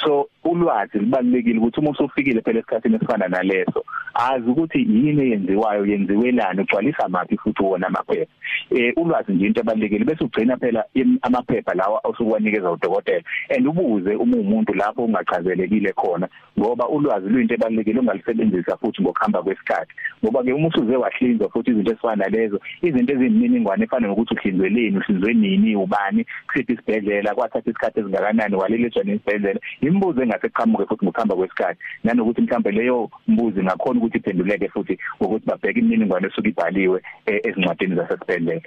So 0.01 0.29
ulwazi 0.45 0.99
libalekile 0.99 1.59
ukuthi 1.59 1.81
uma 1.81 1.91
usufikile 1.91 2.41
phela 2.41 2.59
esikhathini 2.59 2.97
esifana 2.97 3.29
naleso 3.29 3.85
azi 4.15 4.51
ukuthi 4.51 4.79
yini 4.79 5.23
eyenziwayo 5.23 5.87
yenziwelana 5.87 6.63
ugcwalisa 6.63 7.09
maphi 7.09 7.37
futhi 7.37 7.63
wona 7.63 7.87
amaphepha. 7.87 8.33
Eh 8.71 8.93
ulwazi 8.97 9.33
nje 9.33 9.47
into 9.47 9.61
ebalekile 9.61 10.05
bese 10.05 10.25
ugcina 10.25 10.57
phela 10.57 10.85
amaphepha 11.23 11.75
lawa 11.75 12.01
osukuwanikeza 12.05 12.71
udokotela. 12.71 13.23
And 13.57 13.67
ubuze 13.67 14.15
uma 14.15 14.37
umuntu 14.37 14.75
lapho 14.75 15.05
ungachazelekile 15.05 15.93
khona 15.93 16.29
ngoba 16.59 16.89
ulwazi 16.89 17.29
luyinto 17.29 17.55
ebalekile 17.55 18.01
ongalisebenzisa 18.01 18.77
futhi 18.77 19.03
ngokuhamba 19.03 19.43
kwesikhathi. 19.43 19.93
Ngoba 20.25 20.43
ke 20.43 20.53
uma 20.53 20.69
usuze 20.69 20.97
wahlinzwa 20.97 21.51
futhi 21.51 21.71
izinto 21.71 21.93
ezifana 21.93 22.25
nalezo 22.25 22.61
izinto 22.83 23.13
ezimininingwane 23.13 23.85
efana 23.85 24.09
nokuthi 24.09 24.35
uhlinzweleni 24.35 24.97
uhlinzwe 24.99 25.35
nini 25.35 25.77
ubani 25.77 26.27
kusiphi 26.47 26.73
isibhedlela 26.73 27.35
kwathatha 27.35 27.71
isikhathi 27.71 28.01
esingakanani 28.01 28.57
waleliswa 28.57 29.05
nesibhedlela 29.05 29.61
imibuzo 29.91 30.23
engase 30.23 30.49
qhamuke 30.49 30.87
futhi 30.87 31.05
ngokuhamba 31.05 31.35
kwesikhathi. 31.37 31.81
Nanokuthi 32.05 32.41
mhlawumbe 32.41 32.71
leyo 32.71 33.11
mbuzi 33.29 33.63
ngakhona 33.63 33.99
ukuthi 34.01 34.19
iphenduleke 34.19 34.69
futhi 34.69 34.99
ngokuthi 35.23 35.47
babheke 35.47 35.79
imininingwane 35.81 36.27
esuke 36.27 36.49
ibhaliwe 36.49 37.03
eh, 37.27 37.41
ezincwadini 37.45 37.97
zasesibhedlela. 37.97 38.61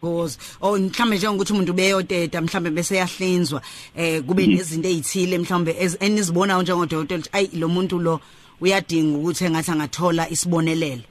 Because 0.00 0.38
oh 0.60 0.78
mhlambe 0.78 1.16
njengokuthi 1.16 1.52
umuntu 1.52 1.72
beyoteta 1.72 2.40
mhlambe 2.40 2.70
bese 2.70 2.96
yahlinzwa 2.96 3.62
eh 3.96 4.22
kube 4.22 4.46
nezinto 4.46 4.88
ezithile 4.88 5.38
mhlambe 5.38 5.76
enizibona 6.00 6.62
njengodokotela 6.62 7.22
ayi 7.32 7.50
lo 7.54 7.68
muntu 7.68 7.98
lo 7.98 8.20
uyadinga 8.60 9.18
ukuthi 9.18 9.44
engathi 9.44 9.70
angathola 9.70 10.30
isibonelelo. 10.30 11.02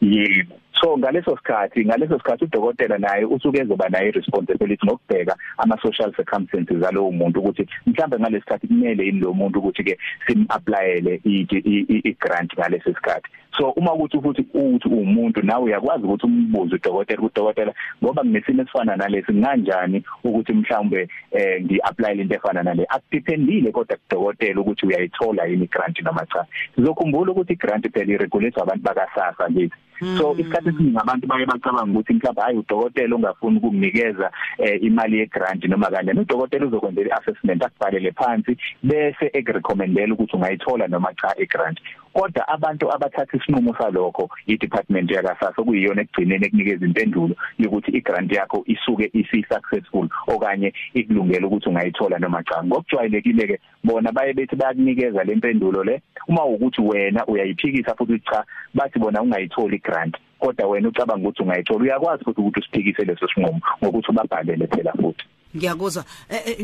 Yebo. 0.00 0.61
So 0.82 0.98
ngaleso 0.98 1.36
sikhathi 1.36 1.84
ngaleso 1.84 2.18
sikhathi 2.18 2.44
udokotela 2.44 2.98
naye 2.98 3.24
usuke 3.24 3.58
ezoba 3.58 3.88
naye 3.88 4.10
responsibility 4.10 4.86
ngokubheka 4.86 5.36
ama 5.58 5.78
social 5.82 6.12
circumstances 6.12 6.82
alowo 6.82 7.12
muntu 7.12 7.40
ukuthi 7.40 7.66
mhlambe 7.86 8.18
ngalesikhathi 8.18 8.66
kumele 8.66 9.04
yini 9.04 9.20
lo 9.20 9.34
muntu 9.34 9.58
ukuthi 9.58 9.84
ke 9.84 9.98
sim 10.26 10.46
applyele 10.48 11.20
i 11.24 12.16
grant 12.20 12.54
ngaleso 12.58 12.94
sikhathi. 12.94 13.28
So 13.58 13.70
uma 13.70 13.92
ukuthi 13.94 14.20
futhi 14.20 14.46
uthi 14.54 14.88
umuntu 14.88 15.42
nawe 15.42 15.64
uyakwazi 15.64 16.04
ukuthi 16.04 16.26
umbuze 16.26 16.74
udokotela 16.74 17.22
udokotela 17.22 17.74
ngoba 18.02 18.24
nginesimo 18.24 18.62
esifana 18.62 18.96
nalesi 18.96 19.32
nganjani 19.32 20.02
ukuthi 20.24 20.52
mhlawumbe 20.52 21.08
eh 21.30 21.62
ngiapply 21.62 22.20
into 22.20 22.34
efana 22.34 22.62
nale? 22.62 22.86
Akudependile 22.88 23.72
kodwa 23.72 23.96
kudokotela 23.96 24.60
ukuthi 24.60 24.86
uyayithola 24.86 25.46
yini 25.46 25.66
grant 25.66 26.02
noma 26.02 26.26
cha. 26.26 26.46
Sizokhumbula 26.74 27.32
ukuthi 27.32 27.54
grant 27.56 27.92
phela 27.92 28.12
iregulate 28.12 28.60
abantu 28.60 28.82
bakasasa 28.82 29.50
ngithi 29.50 29.76
so 30.18 30.34
isikhathi 30.38 30.68
esiningi 30.68 30.98
abantu 30.98 31.26
baye 31.26 31.46
bacabanga 31.46 31.92
ukuthi 31.92 32.14
mhlawumbe 32.14 32.42
hayi 32.42 32.58
udokotela 32.58 33.16
ongafuni 33.16 33.56
ukunginikeza 33.58 34.30
eh, 34.58 34.82
imali 34.82 35.18
ye 35.18 35.26
grant 35.26 35.64
noma 35.64 35.90
kanjani. 35.90 36.20
Udokotela 36.20 36.66
uzokwenzela 36.66 37.08
i-assessment 37.08 37.64
akubhalele 37.64 38.12
phansi 38.12 38.56
bese 38.82 39.30
ekurecommendela 39.32 40.14
ukuthi 40.14 40.36
ungayithola 40.36 40.88
noma 40.88 41.14
cha 41.14 41.34
i-grant. 41.38 41.78
Kodwa 42.12 42.48
abantu 42.48 42.92
abathatha 42.94 43.36
isinqumo 43.36 43.74
salokho 43.78 44.28
i-department 44.46 45.10
yakasasa 45.10 45.62
okuyiyona 45.62 46.02
ekugcineni 46.02 46.46
ekunikeza 46.46 46.86
impendulo 46.86 47.34
yokuthi 47.58 47.90
i-grant 47.90 48.32
yakho 48.32 48.64
isuke 48.66 49.10
isi 49.12 49.44
successful 49.48 50.08
okanye 50.26 50.72
ikulungela 50.94 51.46
ukuthi 51.46 51.68
ungayithola 51.68 52.18
noma 52.18 52.42
cha. 52.42 52.64
Ngokujwayelekile 52.64 53.46
ke 53.46 53.60
bona 53.84 54.12
baye 54.12 54.32
bethi 54.32 54.56
bayakunikeza 54.56 55.24
le 55.24 55.36
mpendulo 55.36 55.84
le. 55.84 56.02
Uma 56.28 56.44
ukuthi 56.44 56.82
wena 56.82 57.26
uyayiphikisa 57.26 57.94
futhi 57.94 58.18
cha 58.18 58.44
bathi 58.74 58.98
bona 58.98 59.22
ungayitholi 59.22 59.78
grant 59.92 60.16
kodwa 60.40 60.68
wena 60.68 60.88
ucabanga 60.88 61.28
ukuthi 61.28 61.42
ungayithola. 61.42 61.84
Uyakwazi 61.84 62.24
futhi 62.24 62.40
ukuthi 62.40 62.60
usiphikise 62.60 63.04
leso 63.04 63.28
sinqumo 63.28 63.60
ngokuthi 63.82 64.10
ubabhalele 64.10 64.66
phela 64.66 64.92
futhi. 64.92 65.24
Ngiyakuzwa. 65.56 66.04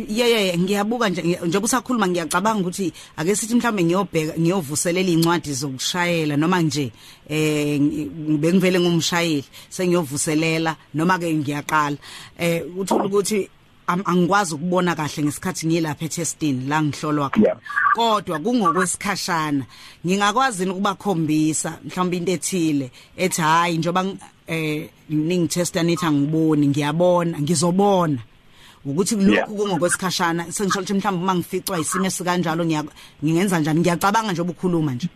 Yeye 0.08 0.58
ngiyabuka 0.58 1.08
nje 1.08 1.22
njengoba 1.22 1.64
usakhuluma 1.64 2.08
ngiyacabanga 2.08 2.60
ukuthi 2.60 2.92
ake 3.16 3.36
sithi 3.36 3.54
mhlambe 3.54 3.84
ngiyobheka 3.84 4.32
ngiyovuselela 4.40 5.10
incwadi 5.10 5.52
zokushayela 5.52 6.36
noma 6.36 6.62
nje 6.62 6.92
eh 7.28 7.78
bengivele 8.40 8.80
ngumshayeli 8.80 9.44
sengiyovuselela 9.68 10.76
noma 10.94 11.18
ke 11.18 11.34
ngiyaqala. 11.34 11.96
Eh 12.38 12.64
uthola 12.76 13.04
ukuthi 13.04 13.50
angikwazi 13.88 14.54
ukubona 14.54 14.94
kahle 14.94 15.22
ngesikhathi 15.24 15.66
ngilapha 15.66 16.04
etesting 16.04 16.68
la 16.68 16.82
ngihlolwa 16.82 17.30
khona. 17.30 17.56
Kodwa 17.94 18.38
kungokwesikhashana 18.38 19.64
ngingakwazi 20.06 20.68
ukubakhombisa? 20.68 21.78
Mhlawumbe 21.84 22.16
into 22.16 22.32
ethile 22.32 22.90
ethi 23.16 23.40
hayi 23.40 23.78
njoba 23.78 24.04
eh 24.46 24.88
ningitesta 25.08 25.82
nithi 25.82 26.06
angiboni 26.06 26.68
ngiyabona 26.68 27.40
ngizobona. 27.40 28.18
Ukuthi 28.84 29.16
lokhu 29.16 29.56
kungokwesikhashana 29.56 30.52
sengisho 30.52 30.80
ukuthi 30.80 30.94
mhlawumbe 30.94 31.24
uma 31.24 31.34
ngificwa 31.34 31.80
isimo 31.80 32.06
esikanjalo 32.06 32.64
ngiyenza 33.24 33.58
njani? 33.60 33.80
Ngiyacabanga 33.80 34.32
nje 34.32 34.42
obukhuluma 34.42 34.92
nje. 34.94 35.08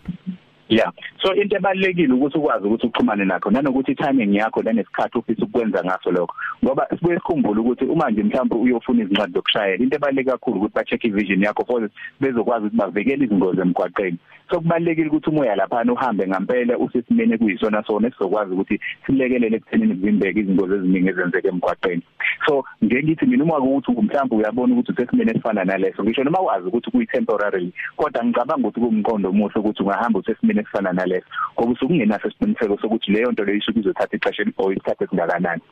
Yeah. 0.73 0.91
So 1.23 1.35
into 1.35 1.57
ebalekile 1.57 2.15
ukuthi 2.15 2.39
ukwazi 2.39 2.67
ukuthi 2.67 2.87
uxhumane 2.87 3.25
nakho 3.25 3.51
nanokuthi 3.51 3.95
timing 3.95 4.35
yakho 4.35 4.63
lanesikhathi 4.63 5.19
ufisa 5.19 5.45
ukwenza 5.45 5.85
ngaso 5.85 6.11
lokho. 6.11 6.35
Ngoba 6.65 6.87
sibuye 6.91 7.17
sikhumbule 7.17 7.61
ukuthi 7.61 7.85
uma 7.85 8.11
nje 8.11 8.23
mhlawumbe 8.23 8.55
uyofuna 8.55 9.03
izincwadi 9.03 9.33
zokushayela 9.33 9.83
into 9.83 9.97
ebaleke 9.97 10.31
kakhulu 10.31 10.57
ukuthi 10.57 10.75
ba 10.75 10.85
check 10.85 11.05
ivision 11.05 11.43
yakho 11.43 11.65
for 11.65 11.89
bezokwazi 12.21 12.67
ukuthi 12.67 12.77
bavikele 12.77 13.25
izingozi 13.25 13.61
emgwaqeni. 13.61 14.19
So 14.51 14.61
kubalekile 14.61 15.09
ukuthi 15.09 15.31
umoya 15.31 15.57
lapha 15.57 15.85
uhambe 15.93 16.29
ngempela 16.29 16.79
usesimene 16.79 17.39
kuyisona 17.39 17.85
sona 17.87 18.09
esizokwazi 18.09 18.53
ukuthi 18.53 18.81
silekelele 19.07 19.57
ekuthenini 19.57 19.95
kuvimbeke 19.95 20.41
izingozi 20.41 20.75
eziningi 20.75 21.09
ezenzeka 21.09 21.49
emgwaqeni. 21.49 22.03
So 22.47 22.65
ngeke 22.85 23.03
ngithi 23.03 23.27
mina 23.27 23.45
uma 23.45 23.59
ukuthi 23.59 23.93
mhlawumbe 23.93 24.37
uyabona 24.37 24.75
ukuthi 24.75 24.93
usesimene 24.93 25.31
esifana 25.31 25.65
naleso 25.65 26.05
ngisho 26.05 26.25
noma 26.25 26.39
wazi 26.39 26.69
ukuthi 26.69 26.91
kuyi 26.91 27.07
temporary 27.07 27.73
kodwa 27.97 28.25
ngicabanga 28.25 28.69
ukuthi 28.69 28.81
kumqondo 28.81 29.29
omuhle 29.29 29.61
ukuthi 29.61 29.83
ungahamba 29.83 30.19
usesimene 30.19 30.62
esifana 30.63 30.93
naleso. 30.93 31.27
Ngoba 31.55 31.73
usukungenaso 31.73 32.29
isiqiniseko 32.29 32.79
sokuthi 32.79 33.13
leyo 33.13 33.33
nto 33.33 33.45
leyo 33.45 33.59
isuke 33.59 33.81
izothatha 33.81 34.17
ixesha 34.17 34.45
or 34.57 34.73
isikhathi 34.73 35.05
esingakanani 35.05 35.63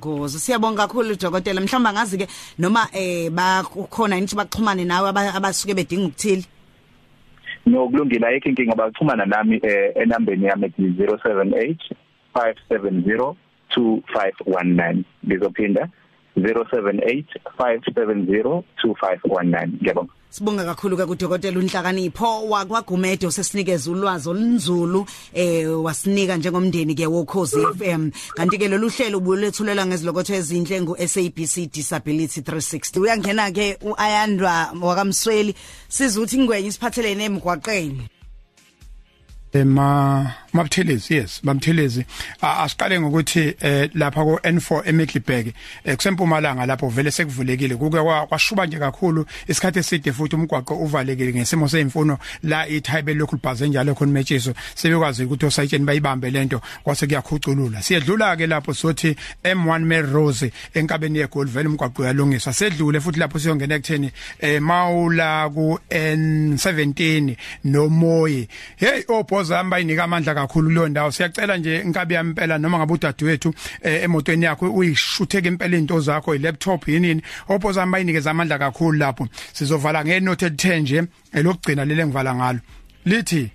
Gozo 0.00 0.38
siyabonga 0.38 0.88
kakhulu 0.88 1.16
dokotela. 1.16 1.60
Mhlawumbe 1.60 1.88
angazi 1.90 2.18
ke 2.18 2.26
noma 2.58 2.88
eh 2.92 3.30
bakhona 3.30 4.16
into 4.16 4.36
baxhumane 4.36 4.84
nawe 4.84 5.08
abasuke 5.08 5.74
bedinga 5.74 6.06
ukuthile? 6.08 6.44
Nokulungile 7.66 8.26
ayikho 8.26 8.48
inkinga. 8.48 8.74
Baxhumana 8.74 9.26
nami 9.26 9.60
eh 9.62 9.92
enambeni 9.96 10.46
yami 10.46 10.66
ethi 10.66 10.82
078 10.82 11.76
570 12.34 13.34
2519 13.76 15.04
ngizophinda 15.26 15.88
078 16.36 17.24
570 17.58 18.62
2519 18.82 19.68
ngiyabonga. 19.68 20.12
Sibonga 20.32 20.64
kakhulu 20.64 20.96
ke 20.96 21.04
kudokotela 21.06 21.58
uNhlakanipho. 21.58 22.48
wakwaGumede 22.48 23.26
osesinikeza 23.26 23.90
ulwazi 23.90 24.28
olunzulu 24.28 25.06
eh 25.34 25.68
wasinika 25.84 26.36
njengomndeni 26.36 26.94
ke 26.94 27.06
wokhozi 27.06 27.60
FM 27.76 28.10
kanti 28.34 28.58
ke 28.58 28.68
lolu 28.68 28.88
hlelo 28.88 29.18
ubulethulela 29.18 29.86
ngezilokotho 29.86 30.34
ezinhle 30.34 30.80
ngu 30.80 30.96
SABC 30.96 31.68
Disability 31.72 32.40
360 32.40 33.00
uyangena 33.00 33.52
ke 33.52 33.76
uAyandwa 33.82 34.72
wakamsweli 34.80 35.54
sizuthi 35.88 36.38
ngwenye 36.38 36.68
isiphathelene 36.68 37.24
emgwaqeni. 37.24 38.08
Ema 39.52 40.32
mabuthelezi 40.52 41.14
yes 41.14 41.40
bamthelezi 41.44 42.04
asiqale 42.40 43.00
ngokuthi 43.00 43.54
eh 43.60 43.90
lapha 43.94 44.24
ko 44.24 44.40
N4 44.44 44.88
eMiddelburg 44.88 45.52
eh 45.84 45.96
kusempumalanga 45.96 46.66
lapho 46.66 46.88
vele 46.88 47.10
sekuvulekile. 47.10 47.76
Kuke 47.76 47.98
kwashuba 48.28 48.66
nje 48.66 48.78
kakhulu. 48.78 49.26
Isikhathi 49.48 49.78
eside 49.78 50.12
futhi 50.12 50.36
umgwaqo 50.36 50.74
uvalekile 50.74 51.32
ngesimo 51.32 51.68
semfuno 51.68 52.18
la 52.42 52.68
iThaibe 52.68 53.14
local 53.14 53.38
bus 53.42 53.60
enjalo 53.60 53.94
khona 53.94 54.12
metshiso 54.12 54.54
sebekwazi 54.74 55.24
ukuthi 55.24 55.46
osayitsheni 55.46 55.84
bayibambe 55.84 56.30
lento 56.30 56.60
kwase 56.84 57.06
kuyakhuculula 57.06 57.82
siyedlula 57.82 58.36
ke 58.36 58.46
lapho 58.46 58.74
sothi 58.74 59.16
M1 59.44 59.78
Melrose 59.78 60.52
enkabeni 60.74 61.18
yeGold 61.18 61.50
vele 61.50 61.68
umgwaqo 61.68 62.02
uyalungiswa. 62.02 62.52
Sedlule 62.52 63.00
futhi 63.00 63.18
lapho 63.18 63.38
siyongena 63.38 63.74
ekutheni 63.74 64.10
eh 64.40 64.60
mawula 64.62 65.50
ku 65.54 65.78
N17 65.90 67.36
nomoyi. 67.64 68.48
Hey 68.76 69.02
obhoza 69.42 69.60
ambayinika 69.60 70.04
amandla 70.04 70.34
kakhulu 70.34 70.68
kuleyo 70.68 70.88
ndawo. 70.88 71.10
Siyacela 71.10 71.56
nje 71.56 71.80
inkabi 71.80 72.14
yami 72.14 72.30
impela 72.30 72.58
noma 72.58 72.78
ngabe 72.78 72.92
udadewethu 72.92 73.54
eh, 73.82 74.02
emotweni 74.02 74.44
yakho 74.44 74.70
uyishutheke 74.70 75.48
impela 75.48 75.76
into 75.76 76.00
zakho 76.00 76.34
ilaptop 76.34 76.88
yini 76.88 77.22
ophoza 77.48 77.82
abayinikeza 77.82 78.30
amandla 78.30 78.58
kakhulu 78.58 78.98
lapho. 78.98 79.28
Sizovala 79.52 80.04
ngenote 80.04 80.48
10 80.48 80.80
nje 80.80 81.02
elokugcina 81.32 81.84
lele 81.84 82.06
ngivala 82.06 82.34
ngalo. 82.34 82.60
Lithi 83.04 83.50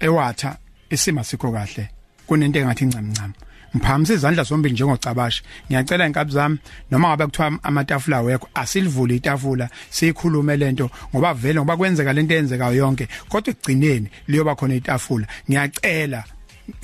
ewatha 0.00 0.56
isima 0.90 1.24
sikho 1.24 1.52
kahle. 1.52 1.88
Kunento 2.26 2.58
engathi 2.58 2.84
ncam 2.84 3.10
ncam 3.10 3.32
ngiphakamisa 3.76 4.14
izandla 4.14 4.42
zombili 4.42 4.74
njengocabasha 4.74 5.42
ngiyacela 5.66 6.06
inkabi 6.06 6.32
zami 6.32 6.58
noma 6.90 7.08
ngabe 7.08 7.26
kuthiwa 7.26 7.58
amatafula 7.62 8.20
wekho 8.20 8.48
asilivule 8.54 9.16
itafula 9.16 9.68
siyikhulume 9.90 10.56
lento 10.56 10.90
ngoba 11.14 11.34
vele 11.34 11.60
ngoba 11.60 11.76
kwenzeka 11.76 12.12
lento 12.12 12.34
eyenzekayo 12.34 12.74
yonke 12.74 13.08
kodwa 13.28 13.50
ekugcineni 13.50 14.08
liyoba 14.28 14.54
khona 14.54 14.74
itafula. 14.74 15.26
Ngiyacela. 15.48 16.24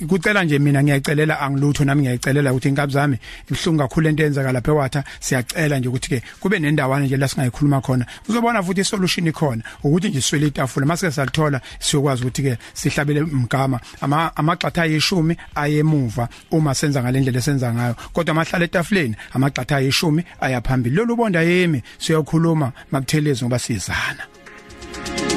Kucela 0.07 0.43
nje 0.43 0.59
mina 0.59 0.83
ngiyacelela 0.83 1.39
angilutho 1.39 1.85
nami 1.85 2.01
ngiyacelela 2.01 2.51
ukuthi 2.51 2.69
inkabi 2.69 2.93
zami 2.93 3.17
ibhlungu 3.51 3.79
kakhulu 3.79 4.09
into 4.09 4.23
eyenzeka 4.23 4.51
lapha 4.51 4.71
eWater. 4.71 5.03
Siyacela 5.19 5.79
nje 5.79 5.87
ukuthi 5.87 6.09
ke 6.09 6.23
kube 6.39 6.59
nendawana 6.59 7.05
nje 7.05 7.17
la 7.17 7.27
singayikhuluma 7.27 7.81
khona. 7.81 8.05
Uzobona 8.29 8.63
futhi 8.63 8.81
isolution 8.81 9.27
ikhona 9.27 9.63
ukuthi 9.83 10.09
nje 10.09 10.21
swele 10.21 10.47
itafula. 10.47 10.85
Masike 10.85 11.11
salithola 11.11 11.61
siyokwazi 11.79 12.21
ukuthi 12.21 12.43
ke 12.43 12.57
sihlabele 12.73 13.21
mgama 13.21 13.79
ama 14.01 14.35
amagxatha 14.35 14.81
ayishumi 14.81 15.37
ayemuva 15.55 16.29
uma 16.51 16.75
senza 16.75 17.01
ngalendlela 17.01 17.39
esenza 17.39 17.73
ngayo. 17.73 17.95
Kodwa 18.13 18.31
amahlala 18.31 18.65
etafuleni 18.65 19.15
amagxatha 19.33 19.75
ayishumi 19.77 20.23
ayaphambili 20.41 20.95
lolu 20.95 21.15
bonda 21.15 21.41
yemi 21.41 21.81
siyokhuluma 21.97 22.71
mabuthelezi 22.91 23.45
ngoba 23.45 23.59
sizana 23.59 24.23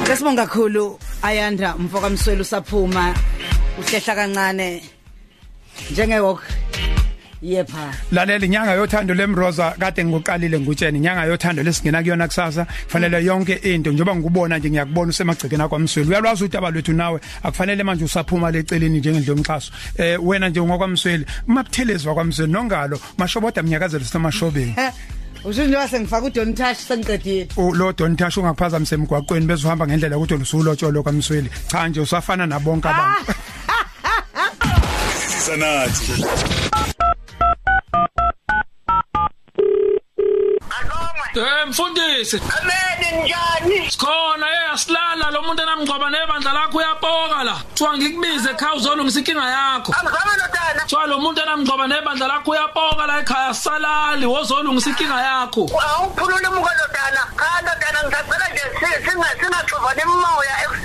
Ngesibonga 0.01 0.45
kakhulu 0.45 0.99
Ayanda 1.21 1.75
mfoka 1.77 2.09
Msweli 2.09 2.41
usaphuma. 2.41 3.15
Uhlehla 3.79 4.15
kancane 4.15 4.81
njenge 5.91 6.19
walk 6.19 6.43
yepha. 7.41 7.93
Lalela 8.11 8.45
inyanga 8.45 8.73
yothando 8.73 9.13
lemroza 9.13 9.75
kade 9.79 10.05
ngikuqalile 10.05 10.59
ngutsheni. 10.59 10.97
Inyanga 10.97 11.25
yothando 11.25 11.63
lesingena 11.63 12.01
kuyona 12.01 12.27
kusasa. 12.27 12.65
Kufanele 12.85 13.23
yonke 13.25 13.53
into 13.53 13.91
njengoba 13.91 14.15
ngikubona 14.15 14.57
nje 14.57 14.69
ngiyakubona 14.69 15.09
usemagcekeni 15.09 15.63
akwamsweli. 15.63 16.09
Uyalwazi 16.09 16.43
udaba 16.43 16.71
lwethu 16.71 16.93
nawe 16.93 17.19
akufanele 17.43 17.83
manje 17.83 18.05
usaphuma 18.05 18.51
leceleni 18.51 18.99
njengendlu 18.99 19.33
yomxhaso 19.33 19.71
eh 19.97 20.17
wena 20.23 20.49
nje 20.49 20.61
ngokwamsweli 20.61 21.25
mabuthelezi 21.47 22.07
wakwamsweli 22.07 22.51
nongalo 22.51 22.99
mashoboda 23.17 23.63
mnyakazelo 23.63 24.03
sisemashobeni 24.03 24.75
Usho 25.45 25.65
nje 25.65 25.75
wase 25.75 25.99
ngifaka 25.99 26.25
uDon 26.25 26.53
Tash 26.53 26.77
sengiqedile. 26.77 27.47
lo 27.73 27.93
Don 27.93 28.15
Tasho 28.15 28.41
ungaphazamise 28.41 28.95
emgwaqweni 28.95 29.45
bezohamba 29.45 29.87
ngendlela 29.87 30.17
ukuthi 30.17 30.33
ulusulotsholo 30.33 31.03
kwamsweli 31.03 31.49
cha 31.67 31.87
nje 31.87 32.01
usafana 32.01 32.47
nabonke 32.47 32.87
abantu. 32.87 33.33
Sanathi. 35.45 36.25
Eh 41.35 41.65
mfundisi 41.67 42.41
Ameni 42.61 43.23
njani? 43.23 43.91
sikhona 43.91 44.47
eh 44.49 44.73
asilala 44.73 45.31
lo 45.31 45.41
muntu 45.41 45.61
enamgcoba 45.63 46.09
nebandla 46.09 46.53
lakho 46.53 46.77
uyapoka 46.77 47.43
la 47.43 47.53
kuthiwa 47.53 47.97
ngikubize 47.97 48.49
ekhaya 48.51 48.73
uzolungisa 48.73 49.19
inkinga 49.19 49.49
yakho 49.49 49.91
Angizama 49.99 50.35
nodana. 50.37 50.81
kuthiwa 50.81 51.05
lo 51.07 51.19
muntu 51.19 51.41
enamgcoba 51.41 51.87
nebandla 51.87 52.27
lakho 52.27 52.51
uyapoka 52.51 53.05
la 53.07 53.19
ekhaya 53.19 53.53
salali 53.53 54.25
wozolungisa 54.25 54.89
inkinga 54.89 55.21
yakho 55.21 55.69
Awuphulula 55.89 56.49
umuka 56.51 56.71
nodana. 56.79 57.21
Cha 57.39 57.61
nodana 57.61 57.99
ngisacela 58.07 58.47
nje 58.51 58.63
si- 58.79 59.09
singa 59.09 59.29
singaxovani 59.39 60.01
emoya 60.01 60.55
ekuseni. 60.63 60.84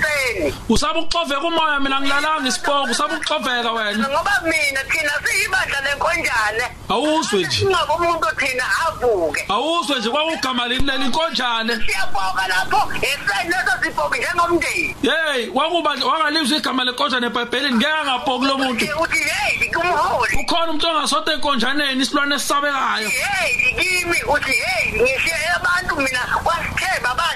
Usaba 0.69 0.99
ukuxoveka 0.99 1.41
umoya 1.47 1.79
mina 1.79 2.01
ngilalanga 2.01 2.47
isipoko 2.49 2.83
usaba 2.91 3.15
ukuxoveka 3.15 3.71
wena 3.71 4.07
Ngoba 4.09 4.33
mina 4.43 4.81
thina 4.91 5.11
siyibandla 5.25 5.81
lenkonjane. 5.81 6.65
awuzwe 6.89 7.39
nje 7.39 7.57
Singabe 7.57 7.93
umuntu 7.93 8.27
thina 8.39 8.63
avuke. 8.87 9.45
awuzwe 9.49 9.99
nje 9.99 10.09
kwakugama 10.09 10.67
lini 10.67 10.85
leli 10.85 11.05
inkonjane 11.05 11.73
Siyaboka 11.85 12.47
lapho 12.47 12.81
ekuseni 13.01 13.49
leso 13.49 13.73
siboke 13.83 14.19
njengomndeni. 14.19 14.95
hey 15.01 15.49
wakuba 15.53 15.89
wangalizwa 15.89 16.57
igama 16.57 16.83
lenkonjane 16.83 17.27
ebhayibhelini 17.27 17.75
ngeke 17.75 18.03
ngapoki 18.05 18.45
lo 18.45 18.57
muntu 18.57 18.85
Uthi 19.03 19.17
hey 19.23 19.69
kumholi. 19.73 20.35
ukhona 20.43 20.63
umuntu 20.65 20.87
ongasote 20.87 21.31
enkonjaneni 21.33 22.01
isilwane 22.03 22.35
esisabekayo 22.35 23.09
Hey 23.09 23.73
kimi 23.77 24.17
uthi 24.33 24.51
hey 24.51 24.91
ngishiye 25.01 25.49
abantu 25.55 25.95
mina 25.95 26.19
kwasitheba 26.43 26.80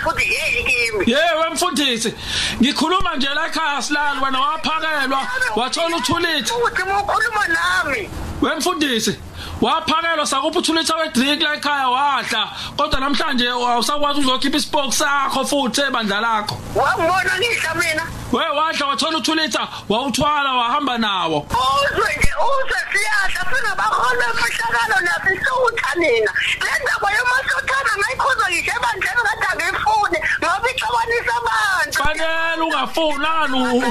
basho 0.05 0.15
uthi 0.15 0.25
hey 0.25 0.63
kimi. 0.63 1.11
yewe 1.11 1.49
mfundisi 1.53 2.13
ngikhuluma 2.61 3.15
nje 3.15 3.27
la 3.29 3.47
ekhaya 3.47 3.81
silali 3.81 4.19
wena 4.25 4.39
waphakelwa 4.39 5.27
wathola 5.55 5.97
uthulitha 5.97 6.55
Uthi 6.55 6.83
mukhuluma 6.83 7.47
nami. 7.47 8.09
wemfundisi 8.41 9.19
waphakelwa 9.61 10.25
sakupha 10.27 10.59
uthulitha 10.59 10.95
wedrink 10.95 11.41
la 11.41 11.53
ekhaya 11.53 11.87
wadla 11.89 12.49
kodwa 12.77 12.99
namhlanje 12.99 13.49
awusakwazi 13.49 14.19
uzokhipha 14.19 14.57
isipoko 14.57 14.91
sakho 14.91 15.45
futhi 15.45 15.81
ebandla 15.81 16.21
lakho. 16.21 16.57
Wangibona 16.75 17.37
ngihla 17.39 17.75
mina. 17.75 18.03
we 18.31 18.43
wadla 18.49 18.85
wathola 18.87 19.17
uthulitha 19.17 19.67
wawuthwala 19.89 20.53
wahamba 20.53 20.97
nawo. 20.97 21.39
Uzwe 21.39 22.15
nje 22.17 22.31
uzwe 22.49 22.79
siyadla 22.91 23.41
sinabaholi 23.57 24.19
bemfihlakalo 24.19 24.97
nasisutha 25.05 25.95
nina 25.95 26.31
le 26.65 26.71
ndaba 26.83 27.11
yomasothana 27.17 27.91
ngayikhuza 27.99 28.45
ngisho 28.49 28.71
ebandleni 28.77 29.21
kade 29.41 29.63
angifuni 29.63 30.19
ngoba 30.39 30.69
ixabanisa 30.71 31.33
abantu. 31.41 32.03
Fanele 32.03 32.61
ungafuni 32.63 33.27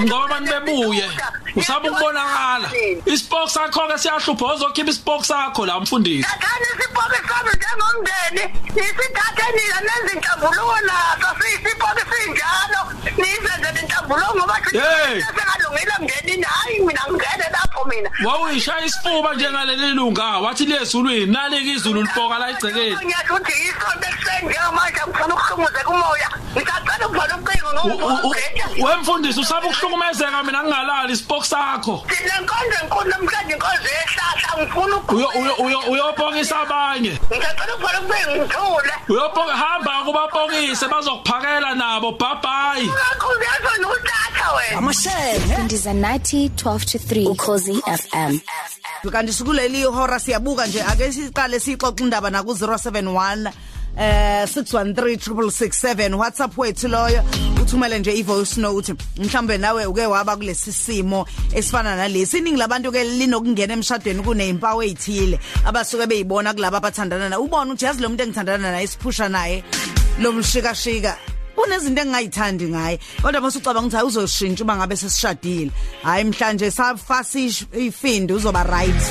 ngoba 0.05 0.25
abantu 0.25 0.51
bebuye? 0.53 1.11
Usaba 1.57 1.91
ukubonakala. 1.91 2.69
Isipoko 3.07 3.49
sakho-ke 3.49 3.99
siyahlupha 3.99 4.45
ozokhipha 4.47 4.91
isipoko 4.91 5.25
sakho 5.25 5.67
la 5.67 5.81
mfundisi 5.81 6.23
thathani 6.29 6.67
isipoke 6.79 7.19
sami 7.29 7.51
njengomndeni. 7.59 8.45
Nisithathe 8.75 9.47
nina 9.57 9.79
nenze 9.87 10.13
inhlambuluko 10.17 10.77
naso 10.89 11.29
siyisipoke 11.41 12.03
sinjalo 12.11 12.81
niyizenzele 13.17 13.81
inhlambuluko 13.83 14.35
ngoba 14.37 14.55
Hey! 14.73 15.21
sengalungile 15.23 15.93
mndenini 16.01 16.43
hayi 16.45 16.81
mina 16.81 17.01
ngingene 17.11 17.47
lapho 17.53 17.85
mina. 17.85 18.11
Wawuyishaya 18.27 18.85
isifuba 18.85 19.35
njengaleli 19.35 19.93
lunga. 19.93 20.25
Wathi 20.25 20.65
liyezulwini 20.67 21.27
nalike 21.33 21.71
izulu 21.73 22.03
lipoka 22.03 22.39
la 22.39 22.51
egcekeni. 22.51 22.97
Ngiyasho 22.97 23.35
ukuthi 23.35 23.53
isonto 23.53 24.07
ekuseni 24.09 24.49
njengamanje. 24.49 25.01
Ngifuna 25.09 25.35
ukuhlumuzeka 25.35 25.89
umoya. 25.91 26.29
Ngisacela 26.57 27.07
ukuvala 27.07 27.37
ucingo 27.37 27.71
U- 27.85 27.89
u- 27.89 28.29
u- 28.29 28.35
ngoba 28.79 28.91
wemfundisi 28.91 29.41
usaba 29.41 29.67
ukuhlukumezeka 29.67 30.43
mina 30.43 30.63
ngingalali. 30.63 31.13
Isipoko 31.13 31.44
sakho. 31.45 32.03
Thina 32.09 32.35
inkonzo 32.41 32.77
enkulu 32.83 33.09
namhlanje 33.11 33.53
inkonzo 33.55 33.89
yehlahla 33.99 34.51
ngifuna 34.59 34.97
Uyo- 35.15 35.33
uyo- 35.41 35.57
uyo- 35.65 35.85
uyopokisa 35.93 36.57
abanye. 36.61 37.11
Ngicela 37.11 37.75
ukuvala 37.75 38.01
ucingo 38.01 38.37
ngithule. 38.37 38.93
uyopoka 39.09 39.53
hamba 39.57 39.93
kubapokise 40.05 40.87
bazokuphakela 40.89 41.75
nabo 41.75 42.13
bhabhayi 42.13 42.87
Ngakho 42.89 43.29
uyazwa 43.39 43.73
nothatha 43.81 44.47
wena. 44.57 45.61
Indiza 45.61 45.93
90 45.93 46.49
12 46.49 46.85
to 46.85 46.99
3 46.99 47.27
Ukhozi 47.29 47.75
FM 47.87 48.41
kanti 49.13 49.33
sikuleli 49.33 49.81
ihora 49.81 50.21
siyabuka 50.21 50.67
nje 50.67 50.83
ake 50.83 51.13
siqale 51.13 51.61
sixoxe 51.61 52.03
indaba 52.05 52.31
na 52.31 52.43
ku 52.43 52.53
071 52.55 53.53
eh 53.99 54.45
613667 54.47 56.15
WhatsApp 56.15 56.59
wethu 56.59 56.89
loyo 56.89 57.23
uthumele 57.63 57.99
nje 57.99 58.13
ivoice 58.13 58.61
note. 58.61 58.95
Mhlambe 59.19 59.59
nawe 59.59 59.87
uke 59.87 60.07
waba 60.07 60.37
kulesi 60.37 60.73
simo 60.73 61.27
esifana 61.55 61.97
nalesi. 61.97 62.39
Iningi 62.39 62.59
labantu 62.59 62.93
ke 62.93 63.05
linokungena 63.05 63.75
emshadweni 63.75 64.23
kunezimpawu 64.23 64.83
ezithile 64.83 65.39
abasuke 65.65 66.07
beyibona 66.07 66.55
kulabo 66.55 66.77
abathandana 66.77 67.29
na 67.29 67.41
ubona 67.41 67.73
ukuthi 67.73 67.85
yazi 67.85 68.03
lo 68.03 68.09
muntu 68.09 68.23
engithandana 68.23 68.71
naye 68.71 68.87
siphusha 68.87 69.29
naye 69.29 69.65
lo 70.21 70.33
mshikashika. 70.33 71.17
Kunezinto 71.55 72.03
engingayithandi 72.03 72.65
ngaye. 72.69 72.99
Kodwa 73.23 73.41
mase 73.41 73.59
ucabanga 73.59 74.05
ukuthi 74.05 74.07
uzoshintsha 74.07 74.65
uma 74.65 74.77
ngabe 74.77 74.97
sesishadile. 74.97 75.71
Hayi 76.03 76.25
mhlanje 76.25 76.71
safasa 76.71 77.39
ifindi 77.39 78.33
uzoba 78.33 78.65
right. 78.65 79.03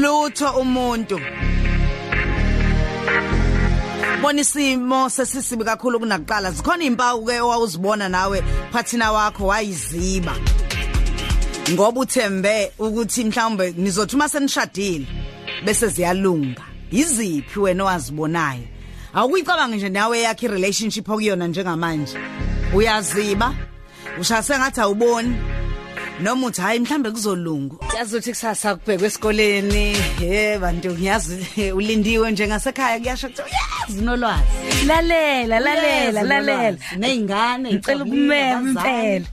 Lutho 0.00 0.50
umuntu. 0.60 1.20
Bona 4.22 4.40
isimo 4.40 5.10
sesisibi 5.10 5.64
kakhulu 5.64 6.00
kunakuqala. 6.00 6.50
Zikhona 6.50 6.84
impawu 6.84 7.24
ke 7.24 7.40
owawuzibona 7.40 8.08
nawe 8.08 8.42
phathina 8.72 9.12
wakho 9.12 9.46
wayiziba. 9.46 10.34
Ngoba 11.70 12.00
uthembe 12.00 12.72
ukuthi 12.78 13.24
mhlawumbe 13.24 13.74
nizothi 13.76 14.16
uma 14.16 14.28
senishadile 14.28 15.06
bese 15.64 15.88
ziyalunga 15.88 16.62
iziphi 16.90 17.60
wena 17.60 17.84
owazibonayo? 17.84 18.66
Awuyicabange 19.14 19.76
nje 19.76 19.88
nawe 19.88 20.20
yakhe 20.20 20.46
irelationship 20.46 21.08
okuyona 21.08 21.46
njengamanje. 21.46 22.18
Uyaziba 22.74 23.54
ushase 24.20 24.58
ngathi 24.58 24.80
awuboni. 24.80 25.57
Noma 26.20 26.46
uthi 26.46 26.60
hayi 26.60 26.80
mhlambe 26.80 27.10
kuzolunga 27.10 27.76
yazi 27.96 28.16
ukuthi 28.16 28.30
kusasa 28.30 28.74
kubhekwe 28.74 29.06
esikoleni. 29.06 29.92
He 30.20 30.58
bantu 30.58 30.90
ngiyazi 30.92 31.72
ulindiwe 31.72 32.30
njengasekhaya. 32.32 32.98
Kuyasho 33.00 33.26
ukuthi 33.26 33.42
yazi 33.58 34.00
nolwazi. 34.04 34.42
Lalela 34.86 35.60
lalela 35.60 36.10
Uyazi 36.10 36.28
lalela. 36.28 36.56
nolwazi. 36.56 36.78
neyingane 36.98 37.72
ngicela 37.72 38.04
ukumema 38.04 38.60
impela. 38.60 39.26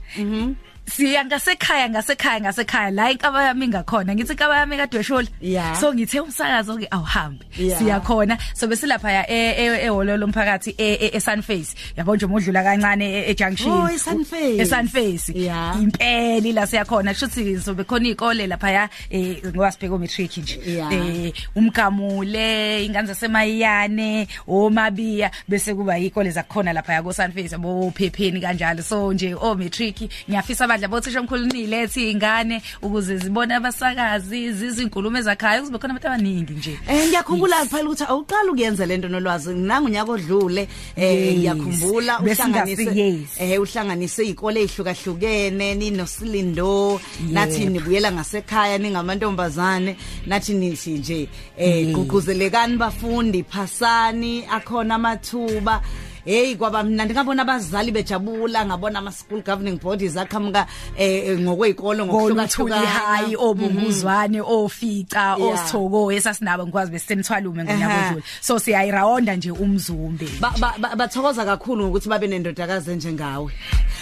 Siya 0.86 1.24
ngasekhaya 1.24 1.88
ngasekhaya 1.90 2.40
ngasekhaya 2.40 2.90
la 2.90 3.10
inkaba 3.10 3.44
yami 3.44 3.64
ingakhona 3.66 4.14
ngithi 4.14 4.32
inkaba 4.32 4.56
yami 4.58 4.76
kadweshula 4.76 5.28
Yeah. 5.40 5.74
so 5.80 5.92
ngithe 5.94 6.20
umsakazo 6.20 6.78
ke 6.78 6.86
awuhambi 6.90 7.44
Yeah. 7.58 7.78
siyakhona 7.78 8.38
so 8.54 8.66
besilapha 8.66 9.12
ya 9.12 9.22
eholo 9.30 10.16
lomphakathi 10.16 10.74
eSunface 10.78 11.74
yabo 11.96 12.16
nje 12.16 12.26
umudlula 12.26 12.62
kancane 12.62 13.04
e- 13.12 13.30
e-junction 13.30 13.72
Oh, 13.72 13.88
eSunface. 13.88 14.60
eSunface 14.62 15.32
Yeah. 15.34 15.74
impela 15.82 16.52
la 16.54 16.66
siyakhona 16.66 17.14
shuthi 17.14 17.58
so 17.60 17.74
bekhona 17.74 18.06
izikole 18.08 18.46
lapha 18.46 18.70
ya 18.70 18.88
eh, 19.10 19.42
ngoba 19.46 19.72
sibheka 19.72 19.98
matric 19.98 20.36
nje 20.36 20.60
Yeah. 20.66 20.92
eh 20.92 21.32
umgamule 21.56 22.84
ingane 22.86 23.06
zasemayane 23.06 24.28
omabiya 24.48 25.30
bese 25.48 25.74
kuba 25.74 25.98
izikole 25.98 26.30
zakhona 26.30 26.72
lapha 26.72 26.92
ya 26.92 27.02
ko 27.02 27.12
Sunface 27.12 27.54
abo 27.54 27.90
Phepheni 27.90 28.40
kanjalo 28.40 28.82
so 28.82 29.12
nje 29.12 29.34
o 29.34 29.54
matric 29.54 30.00
ngiyafisa 30.28 30.66
ibandla 30.76 30.88
bothisha 30.88 31.20
omkhulu 31.20 31.46
nilethe 31.46 32.10
ingane 32.10 32.62
ukuze 32.82 33.16
zibone 33.16 33.54
abasakazi 33.54 34.52
zizinkulumo 34.52 35.18
ezakhaya 35.18 35.60
kuzobe 35.60 35.78
khona 35.78 35.94
abantu 35.94 36.08
abaningi 36.08 36.52
nje 36.52 36.78
Eh 36.88 37.08
ngiyakhumbula 37.08 37.64
phela 37.66 37.88
ukuthi 37.90 38.04
awuqala 38.04 38.52
ukuyenza 38.52 38.86
lento 38.86 39.08
nolwazi 39.08 39.54
nangu 39.54 39.86
unyaka 39.86 40.12
odlule 40.12 40.68
eh 40.96 41.26
Yes. 41.26 41.38
ngiyakhumbula 41.38 42.20
Bese 42.20 42.42
uhlanganise 42.42 42.82
ngafika, 42.84 43.00
yes. 43.00 43.40
eh 43.40 43.60
uhlanganise 43.60 44.22
izikole 44.22 44.62
ezihlukahlukene 44.62 45.74
ninosilindo 45.74 47.00
nathi 47.30 47.66
nibuyela 47.66 48.12
ngasekhaya 48.12 48.78
ningamantombazane 48.78 49.96
nathi 50.26 50.54
nithi 50.54 50.90
nje 50.90 51.28
eh 51.56 51.86
gqugquzelekani 51.92 52.76
bafundi 52.76 53.42
phasani 53.42 54.44
akhona 54.46 54.94
amathuba 54.94 55.82
Hey 56.26 56.56
kwaba 56.56 56.82
mnandi 56.82 57.14
ngabona 57.14 57.42
abazali 57.42 57.92
bejabula 57.92 58.66
ngabona 58.66 58.98
ama 58.98 59.12
school 59.12 59.42
governing 59.42 59.78
bodies 59.80 60.16
aqhamuka 60.16 60.66
eh 60.98 61.38
ngokwezikolo 61.38 62.06
ngoluthuli 62.06 62.34
ngokuhlukahlukana 62.34 62.86
hayi 62.86 63.36
obunguzwane 63.36 64.40
ofica 64.40 65.36
Yeah. 65.38 65.54
osithoko 65.54 66.12
esasinabo 66.12 66.62
ngikwazi 66.66 66.90
besemthwalume 66.92 67.64
ngonyaka 67.64 67.94
Aha. 67.94 68.06
odlule 68.08 68.22
so 68.40 68.58
siyayirawonda 68.58 69.36
nje 69.36 69.50
umzumbe 69.50 70.26
Ba- 70.40 70.54
ba- 70.60 70.74
ba- 70.78 70.96
bathokoza 70.96 71.44
kakhulu 71.44 71.84
ngokuthi 71.86 72.08
babe 72.08 72.26
nendodakazi 72.26 72.90
enjengawe 72.90 73.52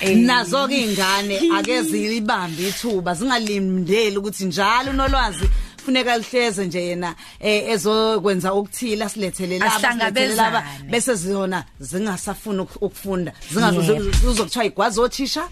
Eh. 0.00 0.16
nazo 0.16 0.68
ke 0.68 0.80
ingane 0.80 1.40
ake 1.58 1.82
zilibambe 1.82 2.68
ithuba 2.68 3.14
zingalimndeli 3.14 4.16
ukuthi 4.16 4.44
njalo 4.44 4.90
unolwazi 4.90 5.44
funeka 5.84 6.18
lihleze 6.18 6.66
nje 6.66 6.82
yena 6.86 7.14
eh, 7.40 7.68
ezokwenza 7.68 8.54
ukuthila 8.54 9.08
silethele 9.08 9.58
laba 9.58 9.70
silethele 9.80 10.34
laba 10.34 10.58
Ahlangabezane. 10.58 10.90
bese 10.90 11.14
zona 11.14 11.64
zingasafuna 11.80 12.62
uk- 12.62 12.76
ukufunda 12.80 13.32
Yebo. 13.50 13.60
zingazokuthiwa 13.82 14.64
igwazi 14.64 15.00
othisha 15.00 15.48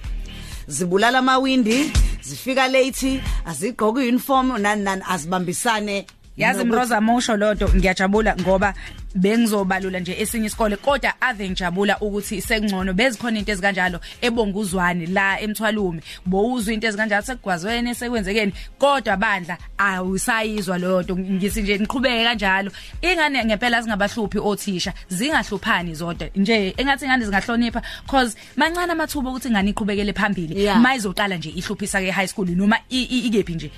zibulala 0.67 1.19
amawindi 1.19 1.93
zifika 2.23 2.69
late 2.69 3.21
azigqoka 3.47 4.01
uniform 4.01 4.59
nani 4.63 4.83
nani 4.83 5.03
azibambisane 5.09 6.07
yazi 6.37 6.61
nokuthi- 6.61 6.67
mroza 6.67 7.01
mosho 7.01 7.37
lodwa 7.37 7.69
ngiyajabula 7.75 8.37
ngoba 8.37 8.75
bengizobalula 9.15 10.01
nje 10.01 10.17
esinye 10.21 10.47
isikole 10.47 10.77
kodwa 10.77 11.21
ave 11.21 11.49
ngijabula 11.51 11.99
ukuthi 11.99 12.41
sekungcono. 12.41 12.93
Bezikhona 12.93 13.39
into 13.39 13.53
ezikanjalo 13.53 14.01
ebonguzwane 14.21 15.07
la 15.07 15.41
emthwalume. 15.41 16.03
Bowuzwa 16.27 16.75
into 16.75 16.87
ezikanjalo 16.87 17.23
sekugwazwene 17.23 17.95
sekwenzekeni. 17.95 18.53
Kodwa 18.79 19.17
bandla 19.17 19.59
awusayizwa 19.79 20.79
leyo 20.79 21.03
nto. 21.03 21.17
Ngisi 21.17 21.63
nje 21.63 21.79
niqhubeke 21.79 22.25
kanjalo. 22.25 22.71
Ingane 23.03 23.45
ngempela 23.45 23.83
singabahluphi 23.83 24.39
othisha 24.39 24.93
zingahluphani 25.09 25.95
zodwa. 25.95 26.29
Nje 26.37 26.75
engathi 26.77 27.05
ingane 27.05 27.25
zingahlonipha? 27.25 27.83
Cause 28.11 28.37
mancane 28.57 28.93
amathuba 28.93 29.31
ukuthi 29.31 29.49
ingane 29.49 29.71
iqhubekele 29.71 30.13
phambili 30.13 30.69
mayizoqala 30.81 31.37
nje 31.37 31.51
ihluphisa 31.51 32.01
ke 32.01 32.11
high 32.11 32.27
school 32.27 32.49
noma 32.51 32.79
ikephi 32.89 33.55
nje? 33.55 33.71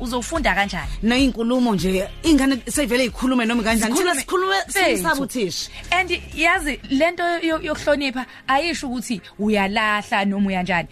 Uzofunda 0.00 0.54
kanjani? 0.54 0.90
Neyinkulumo 1.02 1.74
nje 1.74 2.08
ingane 2.22 2.58
sevele 2.68 3.04
ikhulume 3.04 3.46
noma 3.46 3.62
kanjani? 3.62 3.94
Thina 3.94 4.14
sikhulume 4.14 4.51
sisaba 4.68 5.20
uthisha 5.20 5.70
and 5.90 6.10
yazi 6.34 6.80
lento 6.90 7.22
yo- 7.42 7.62
yokuhlonipha 7.62 8.26
ayisho 8.48 8.86
ukuthi 8.88 9.20
uyalahla 9.38 10.24
noma 10.24 10.48
uyanjani. 10.48 10.88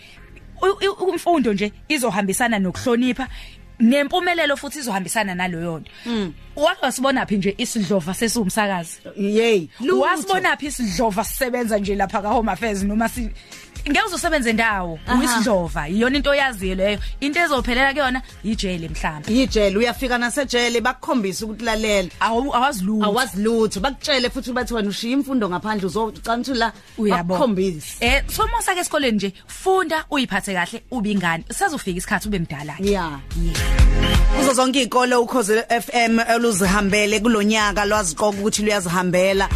Umfundo 1.01 1.53
nje 1.53 1.73
izohambisana 1.89 2.59
nokuhlonipha 2.59 3.29
nempumelelo 3.81 4.57
futhi 4.57 4.79
izohambisana 4.79 5.35
naloyo 5.35 5.79
nto. 5.81 5.91
Wake 6.63 6.83
wasibona 6.83 7.27
phi 7.27 7.37
nje 7.37 7.55
isidlova 7.59 8.15
sesiwumsakazi 8.15 8.99
yey 9.17 9.69
wasibona 10.01 10.57
phi 10.57 10.67
isidlova 10.67 11.25
sisebenza 11.25 11.79
nje 11.79 11.95
lapha 11.95 12.23
ka 12.23 12.29
home 12.29 12.53
affairs 12.53 12.83
noma 12.83 13.09
si? 13.09 13.31
Ngeke 13.89 14.07
uzosebenza 14.07 14.51
endawo 14.51 14.99
Aha. 15.07 15.19
uyisidlova 15.19 15.89
iyona 15.89 16.17
into 16.17 16.31
oyaziyo 16.31 16.75
leyo. 16.75 16.99
Into 17.21 17.41
ezophelela 17.41 17.93
kuyona 17.93 18.23
ijele 18.45 18.89
mhlawumbe 18.89 19.33
yijele 19.33 19.79
uyafika 19.79 20.19
nasejele 20.19 20.81
bakukhombisa 20.81 21.47
ukuthi 21.47 21.65
lalela. 21.65 22.09
Awazilutho 22.21 23.05
awazilutho 23.05 23.81
bakutshele 23.81 24.31
futhi 24.31 24.53
bathi 24.53 24.75
wena 24.75 24.89
ushiya 24.89 25.13
imfundo 25.13 25.49
ngaphandle 25.49 25.87
uzocana 25.87 26.55
la 26.55 26.73
uyabo. 26.99 27.35
bakukhombisa 27.35 28.05
eh 28.05 28.23
somosa 28.29 28.75
ke 28.75 28.81
esikoleni 28.81 29.17
nje 29.17 29.33
funda 29.47 30.05
uyiphathe 30.11 30.55
kahle 30.55 30.83
ube 30.91 31.11
ingane 31.11 31.45
sezofika 31.51 31.99
isikhathi 31.99 32.29
ube 32.29 32.39
mdala. 32.39 32.77
Ke 32.77 32.91
yeah 32.91 34.20
kuzo 34.39 34.53
zonke 34.53 34.79
izikole 34.81 35.17
ukhoze 35.17 35.63
FM 35.83 36.19
eluzihambele 36.35 37.21
kulonyaka 37.21 37.85
lwaziqoka 37.85 38.39
ukuthi 38.39 38.63
luyazihambela. 38.63 39.49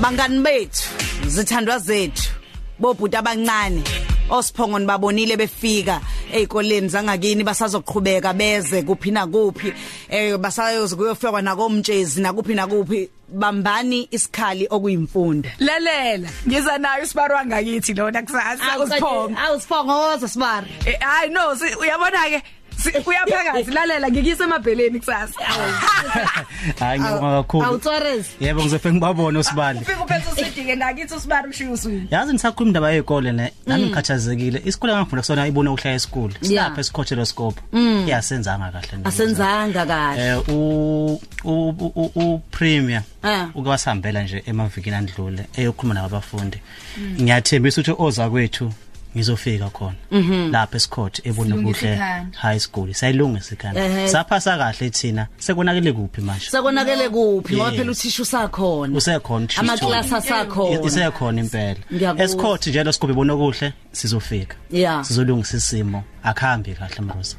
Bangani 0.00 0.40
bethu 0.42 0.88
zithandwa 1.26 1.78
zethu 1.78 2.30
bobhuti 2.78 3.16
abancane 3.16 3.82
osiphongo 4.30 4.78
nibabonile 4.78 5.36
befika 5.36 6.00
ezikoleni 6.32 6.88
zangakini 6.88 7.44
basazoqhubeka 7.44 8.32
beze 8.34 8.82
kuphi 8.82 9.10
na 9.10 9.26
kuphi 9.26 9.72
eh 10.10 10.36
basayoze 10.38 10.96
kuyofika 10.96 11.42
nakomtshezi 11.42 12.20
nakuphi 12.20 12.54
nakuphi. 12.54 13.10
Bambani 13.28 14.08
isikhali 14.10 14.66
okuyimfundo 14.70 15.48
lalela 15.58 16.28
ngiza 16.48 16.78
nayo 16.78 17.04
isibarwa 17.04 17.46
ngakithi 17.46 17.94
lona 17.94 18.22
kusasa 18.22 18.78
usiphongo 18.84 19.38
awusiphongo 19.46 19.92
woza 19.98 20.28
sibari 20.28 20.66
Eh, 20.86 20.96
hayi 21.00 21.30
no 21.30 21.56
si- 21.56 21.74
uyabona 21.80 22.18
ke 22.30 22.42
si- 22.92 23.00
kuyaphakathi 23.02 23.70
lalela 23.70 24.10
ngikise 24.10 24.44
emabheleni 24.44 24.98
kusasa. 24.98 25.40
Hayi 26.80 27.00
ngibonga 27.00 27.42
kakhulu. 27.42 27.64
Awutswarezi 27.64 28.28
yebo 28.40 28.60
ngizofike 28.60 28.92
ngibabone 28.94 29.38
usibali. 29.38 29.78
Ufika 29.78 30.04
uphethe 30.04 30.30
usidike 30.32 30.76
ngakithi 30.76 31.14
usibari 31.14 31.48
ushiya 31.50 31.70
uswini 31.70 32.06
yazi 32.10 32.32
nisakhuluma 32.32 32.68
indaba 32.70 32.90
yezikole 32.90 33.32
ne 33.32 33.52
nami 33.66 33.84
ngikhathazekile. 33.86 34.62
Isikole 34.64 34.92
engifunda 34.92 35.22
kusona 35.22 35.46
ibona 35.46 35.70
ukuhlaya 35.72 35.96
esikole. 35.96 36.34
Yeah. 36.34 36.46
silapha 36.48 36.80
esikhothelo 36.80 37.24
scope 37.26 37.60
Mm. 37.72 38.08
yasenzanga 38.08 38.70
kahle 38.72 38.96
nje. 38.98 39.08
asenzanga 39.08 39.86
kahle. 39.86 40.26
Eh 40.28 40.48
u 40.48 41.20
u 41.44 41.68
u- 41.68 42.10
u 42.14 42.38
premier 42.50 43.02
Ah. 43.22 43.46
uke 43.54 43.68
wasihambela 43.68 44.22
nje 44.22 44.42
emavikini 44.46 44.96
andlule 44.96 45.46
eyokhuluma 45.56 45.94
nabafundi 45.94 46.60
Mm. 46.98 47.16
ngiyathembisa 47.22 47.80
ukuthi 47.80 48.02
oza 48.02 48.30
kwethu 48.30 48.72
ngizofika 49.16 49.70
khona. 49.70 49.96
Mhm. 50.10 50.52
lapha 50.52 50.76
esikhothe 50.76 51.22
ebona 51.24 51.56
kuhle 51.56 51.96
high 52.42 52.58
school 52.58 52.92
sayilungisa 52.94 53.54
ikhanda 53.54 54.08
saphasa 54.08 54.58
kahle 54.58 54.90
thina. 54.90 55.26
Sekonakele 55.38 55.92
kuphi 55.92 56.20
manje 56.20 56.50
sekonakele 56.50 57.08
kuphi? 57.08 57.56
Ngoba 57.56 57.70
phela 57.70 57.90
uthisha 57.90 58.22
usakhona. 58.22 58.96
Usekhona 58.96 59.44
uthisha 59.44 59.60
amaklasi 59.60 60.14
asakhona. 60.14 60.82
Isekhona 60.82 61.40
impela. 61.40 61.76
Esikhothi 62.18 62.70
njalo 62.70 62.92
sikube 62.92 63.12
bona 63.14 63.36
kuhle 63.36 63.72
sizofika. 63.92 64.56
Sizolungisa 65.02 65.56
isimo. 65.56 66.04
Akuhambi 66.22 66.74
kahle 66.74 67.00
mroza. 67.00 67.36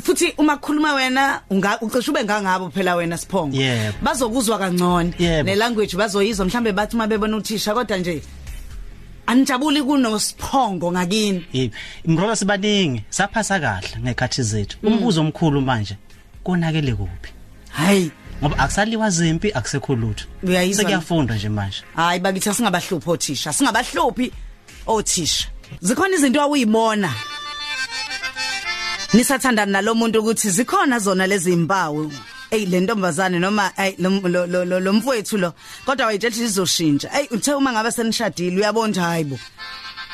Futhi 0.00 0.34
uma 0.38 0.56
kukhuluma 0.56 0.94
wena 0.94 1.40
ucishe 1.80 2.10
ube 2.10 2.24
ngangabo 2.24 2.70
phela 2.70 2.94
wena 2.94 3.18
siphongo. 3.18 3.56
Bazokuzwa 4.02 4.58
kangcono. 4.58 5.12
Ne 5.18 5.54
language 5.54 5.96
bazoyizwa 5.96 6.46
mhlambe 6.46 6.72
bathi 6.72 6.96
uma 6.96 7.06
bebona 7.06 7.36
uthisha 7.36 7.74
kodwa 7.74 7.98
nje 7.98 8.22
anijabuli 9.26 9.82
kunosiphongo 9.82 10.92
ngakini. 10.92 11.46
Yebo. 11.52 11.74
Mroza 12.06 12.36
sibaningi 12.36 13.02
saphasa 13.10 13.60
kahle 13.60 13.88
ngekhathi 14.02 14.42
zethu. 14.42 14.76
Umbuzo 14.82 15.20
omkhulu 15.20 15.60
manje 15.60 15.96
konakele 16.44 16.94
kuphi? 16.94 17.30
Hayi. 17.70 18.10
Ngoba 18.40 18.58
akusaliwa 18.58 19.10
zimpi 19.10 19.52
akusekho 19.52 19.94
lutho. 19.94 20.24
Uyayizwa- 20.44 20.76
sekuyafundwa 20.76 21.36
nje 21.36 21.48
manje. 21.48 21.82
Hayi 21.96 22.20
bakithi 22.20 22.54
singabahluphi 22.54 23.10
othisha. 23.10 23.52
Singabahluphi 23.52 24.32
othisha. 24.86 25.48
Zikhona 25.80 26.14
izinto 26.14 26.40
awuyibona 26.42 27.10
nisathandana 29.12 29.72
nalomuntu 29.72 30.20
ukuthi 30.20 30.50
zikhona 30.50 30.98
zona 30.98 31.26
lezi 31.26 31.52
impawu 31.52 32.12
ey 32.56 32.66
le 32.66 32.80
ntombazane 32.80 33.38
noma 33.38 33.72
ay 33.76 33.94
lo 33.98 34.46
lo- 34.64 34.80
lo 34.80 34.92
mfowethu 34.92 35.36
lo 35.38 35.52
kodwa 35.84 36.06
wayitshela 36.06 36.36
izoshintsha 36.36 37.08
ey 37.18 37.26
uthe 37.30 37.52
uma 37.54 37.72
ngabe 37.72 37.90
senishadile 37.92 38.56
uyabona 38.56 39.02
hayibo 39.02 39.38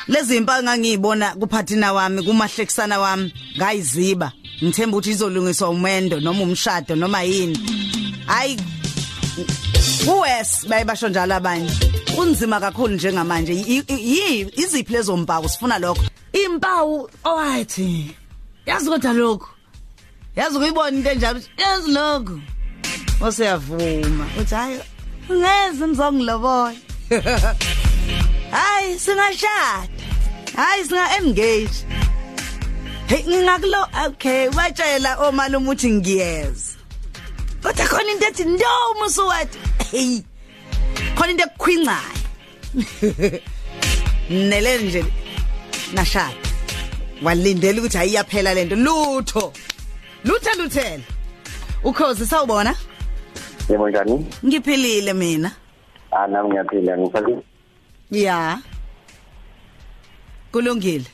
lezi 0.07 0.35
impawu 0.37 0.63
ngangiyibona 0.63 1.35
kuphathina 1.35 1.93
wami 1.93 2.23
kumahlekisana 2.23 2.99
wami 2.99 3.33
ngayiziba. 3.57 4.31
Ngithemba 4.63 4.97
ukuthi 4.97 5.11
izolungiswa 5.11 5.69
umendo 5.69 6.19
noma 6.19 6.43
umshado 6.43 6.95
noma 6.95 7.21
yini. 7.23 7.57
Hayi 8.27 8.57
kuwes 10.05 10.67
bayibasho 10.67 11.09
njalo 11.09 11.35
abanye. 11.35 11.69
Kunzima 12.15 12.59
kakhulu 12.59 12.93
njengamanje. 12.95 13.53
I- 13.53 13.83
i- 13.87 14.15
yi 14.15 14.51
iziphi 14.55 14.93
lezo 14.93 15.17
mpawu 15.17 15.49
sifuna 15.49 15.79
lokho? 15.79 16.03
Impawu 16.33 17.09
owathi 17.23 18.11
yazi 18.65 18.89
kodwa 18.89 19.13
lokho 19.13 19.49
yazi 20.35 20.57
ukuyibona 20.57 20.97
into 20.97 21.09
enjalo 21.11 21.41
yazi 21.57 21.91
lokho 21.91 22.39
oseyavuma 23.21 24.25
uthi 24.39 24.55
hayi 24.55 24.79
ungeze 25.29 25.87
ngizongilobola 25.87 26.75
hayi 28.53 28.99
singashada. 28.99 29.89
Hayi 30.55 30.83
singa 30.85 31.17
engage. 31.17 31.77
Hey 33.07 33.23
ngingakulo 33.23 33.87
okay 34.05 34.49
batshela 34.49 35.17
omalume 35.17 35.69
uthi 35.69 35.89
ngiyeza. 35.91 36.75
Kodwa 37.61 37.85
khona 37.85 38.11
into 38.11 38.25
ethi 38.25 38.45
no 38.45 38.93
musuwathi 38.99 39.57
hey 39.91 40.21
khona 41.15 41.31
into 41.31 41.43
ekukhwincayo 41.43 42.19
nele 44.29 44.77
nje 44.77 45.05
nashada. 45.93 46.37
Walindela 47.23 47.79
ukuthi 47.81 47.97
ayiyaphela 47.97 48.53
lento 48.53 48.75
lutho. 48.75 49.53
Luthe 50.25 50.49
luthela 50.57 51.03
ukhozi 51.83 52.25
sawubona 52.25 52.75
Yebo 53.69 53.89
njani? 53.89 54.25
ngiphilile 54.45 55.13
mina 55.13 55.51
Ah 56.11 56.27
nami 56.27 56.49
ngiyaphila 56.49 56.97
ngifake 56.97 57.37
ya 58.11 58.59
kulungile 60.51 61.05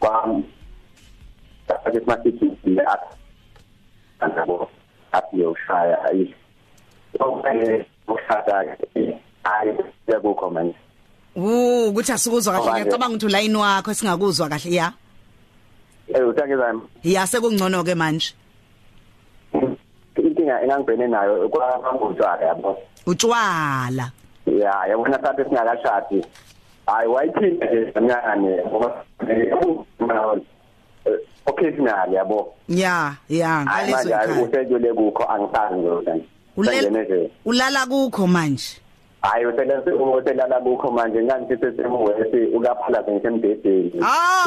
kwam. 0.00 0.44
Ake 1.84 2.00
masithi 2.06 2.50
la. 2.64 2.98
Andabo 4.20 4.68
api 5.12 5.44
ushaya 5.44 6.04
ayi. 6.04 6.34
Okay, 7.20 7.82
ushada 8.08 8.76
ayi 9.44 9.74
yakukho 10.06 10.50
manje. 10.50 10.74
Uh 11.36 11.88
ukuthi 11.88 12.12
asikuzwa 12.12 12.52
kahle 12.52 12.66
Manje. 12.66 12.80
ngiyacabanga 12.80 13.14
ukuthi 13.14 13.26
ulayini 13.26 13.56
wakho 13.56 13.94
singakuzwa 13.94 14.48
kahle 14.48 14.74
ya 14.74 14.92
Eh 16.14 16.28
uthake 16.28 16.54
ya 17.04 17.26
sekungcono 17.26 17.84
ke 17.84 17.94
manje 17.94 18.34
inkinga 20.16 20.62
engangibhene 20.62 21.06
nayo 21.06 21.48
kwamangutshwala 21.48 22.44
yabo. 22.44 22.76
utshwala 23.06 24.10
Ya 24.46 24.74
yabona 24.88 25.18
sathi 25.22 25.44
singakashadi. 25.44 26.24
Hayi 26.86 27.08
wayithinta 27.08 27.66
nje 27.66 27.92
kamnyane 27.92 28.62
ngoba 28.66 29.04
eh, 29.28 31.18
occasionally 31.46 32.14
yabo. 32.14 32.54
ya 32.68 33.14
ya 33.28 33.64
ngalezo 33.64 34.08
ikhaya 34.08 34.42
usejule 34.42 34.92
kukho 34.94 35.24
angisazi 35.24 35.74
nje. 35.74 36.90
Nje. 36.90 37.30
ulala 37.44 37.86
kukho 37.86 38.26
manje 38.26 38.80
hayi 39.22 39.46
uselenze 39.46 39.90
uselala 39.92 40.60
bukho 40.60 40.90
manje 40.90 41.22
ngani 41.22 41.46
sisesemuwesi 41.48 42.36
ukaphala 42.56 43.02
ngisemdedeni 43.02 43.92
Ah. 44.02 44.44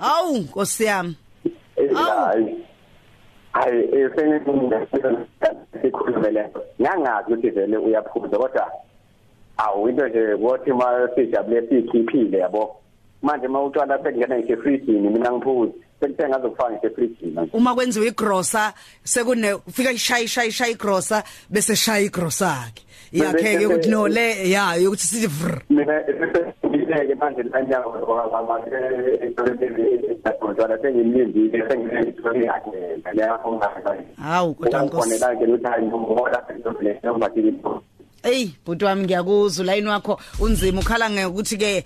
Awu 0.00 0.36
nkosi 0.38 0.84
yami. 0.84 1.16
Hayi 1.94 2.64
hayi 3.52 3.80
esikhulume 5.82 6.30
lento 6.30 6.60
ngangazi 6.80 7.32
ukuthi 7.32 7.50
vele 7.50 7.76
uyaphuza 7.76 8.38
kodwa 8.38 8.70
awu 9.56 9.88
into 9.88 10.08
nje 10.08 10.34
wothi 10.34 10.72
ma 10.72 11.08
sijabule 11.14 11.68
sikhiphile 11.68 12.38
yabo. 12.38 12.76
Manje 13.22 13.48
ma 13.48 13.62
utshwala 13.62 13.98
sekungena 13.98 14.38
ngisho 14.38 14.52
efridini 14.52 15.08
mina 15.08 15.32
ngiphuzi 15.32 15.72
sekuthe 16.00 16.28
ngazokufaka 16.28 16.70
ngisho 16.70 16.86
efridini 16.86 17.32
manje 17.32 17.50
uma 17.52 17.74
kwenziwa 17.74 18.06
igrosa 18.06 18.74
sekune 19.04 19.52
ufika 19.52 19.92
ishaya 19.92 20.24
ishaya 20.24 20.48
ishaya 20.48 20.70
igrosa 20.70 21.24
bese 21.50 21.76
shaya 21.76 22.00
igrosa 22.00 22.70
yakhe 23.12 23.58
ke 23.58 23.66
ukuthi 23.66 23.88
no 23.88 24.08
le 24.08 24.50
ya 24.50 24.74
ukuthi 24.88 25.06
sithi 25.06 25.28
mina 25.70 26.02
ngibeke 26.96 27.14
manje 27.14 27.42
lanyaka 27.42 27.88
ngoba 27.88 28.62
sengimlindile 30.82 31.68
sengiyithole 31.68 32.46
yakhe 32.46 32.70
ngiyafuna 33.12 33.70
hawu 34.22 34.54
kodwa 34.54 34.82
nkosi 34.82 35.14
nkosi 35.14 35.38
ke 35.38 35.44
ukuthi 35.44 35.66
hayi 35.66 35.86
ngoba 35.86 36.42
ngizobhekela 36.54 37.30
Ey 38.22 38.50
bhuti 38.66 38.84
wami 38.84 39.04
ngiyakuzwa 39.04 39.64
line 39.64 39.88
wakho 39.88 40.20
unzima 40.40 40.80
ukhala 40.80 41.10
ngokuthi 41.10 41.56
ke 41.56 41.84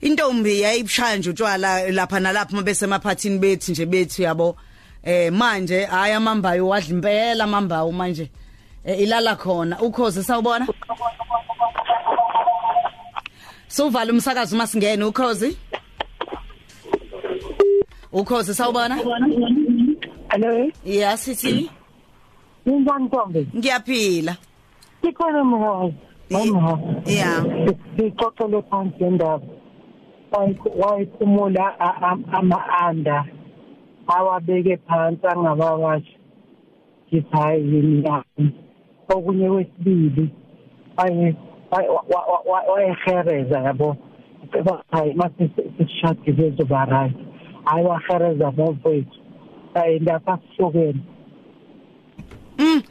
intombi 0.00 0.60
yayibshaya 0.60 1.16
nje 1.16 1.30
utshwala 1.30 1.90
lapha 1.90 2.20
nalapha 2.20 2.56
mabese 2.56 2.84
emaphathini 2.84 3.38
bethi 3.38 3.72
nje 3.72 3.86
bethi 3.86 4.22
yabo 4.22 4.56
eh 5.04 5.32
manje 5.32 5.84
hayi 5.84 6.12
amambayo 6.12 6.68
wadla 6.68 6.94
impela 6.94 7.44
amambayo 7.44 7.92
manje 7.92 8.30
eh, 8.84 9.00
ilala 9.00 9.36
khona 9.36 9.80
ukhozi 9.80 10.22
sawubona 10.22 10.66
Sovala 13.68 14.12
umsakazo 14.12 14.56
masingene 14.56 15.04
ukhozi? 15.04 15.56
Ukhozi 18.12 18.54
sawubona? 18.54 18.96
Hello? 20.30 20.70
Yeah 20.84 21.16
sithi? 21.18 21.70
Ninjani 22.66 23.04
Ntombi? 23.04 23.46
Ngiyaphila. 23.56 24.36
Sikhona 25.02 25.44
mhozi 25.44 25.94
mama 26.30 26.78
Yeah. 27.06 27.44
Sixoxele 27.96 28.62
phansi 28.70 29.04
indaba 29.04 29.46
wayikhumula 30.78 31.80
ama-anda 32.32 33.24
awabeke 34.06 34.76
phansi 34.76 35.26
angabawasha 35.26 36.18
ngithi 37.12 37.28
hayi 37.36 37.62
yini 37.74 38.04
yami? 38.04 38.52
Okunye 39.08 39.48
kwesibili 39.50 40.30
waye- 40.96 41.36
waye- 41.70 41.88
wa- 41.88 42.04
wa- 42.08 42.42
wa- 42.46 42.72
wayehereza 42.72 43.58
yabo 43.60 43.96
ceba 44.52 44.82
hayi 44.90 45.14
mase 45.14 45.50
sishadile 45.78 46.50
zoba 46.50 46.84
right 46.84 47.16
hayi 47.64 47.84
wahereza 47.86 48.50
bafowethu 48.50 49.18
hayi 49.74 49.98
lapha 49.98 50.38
sihlokene 50.56 51.00
Mm. 52.58 52.82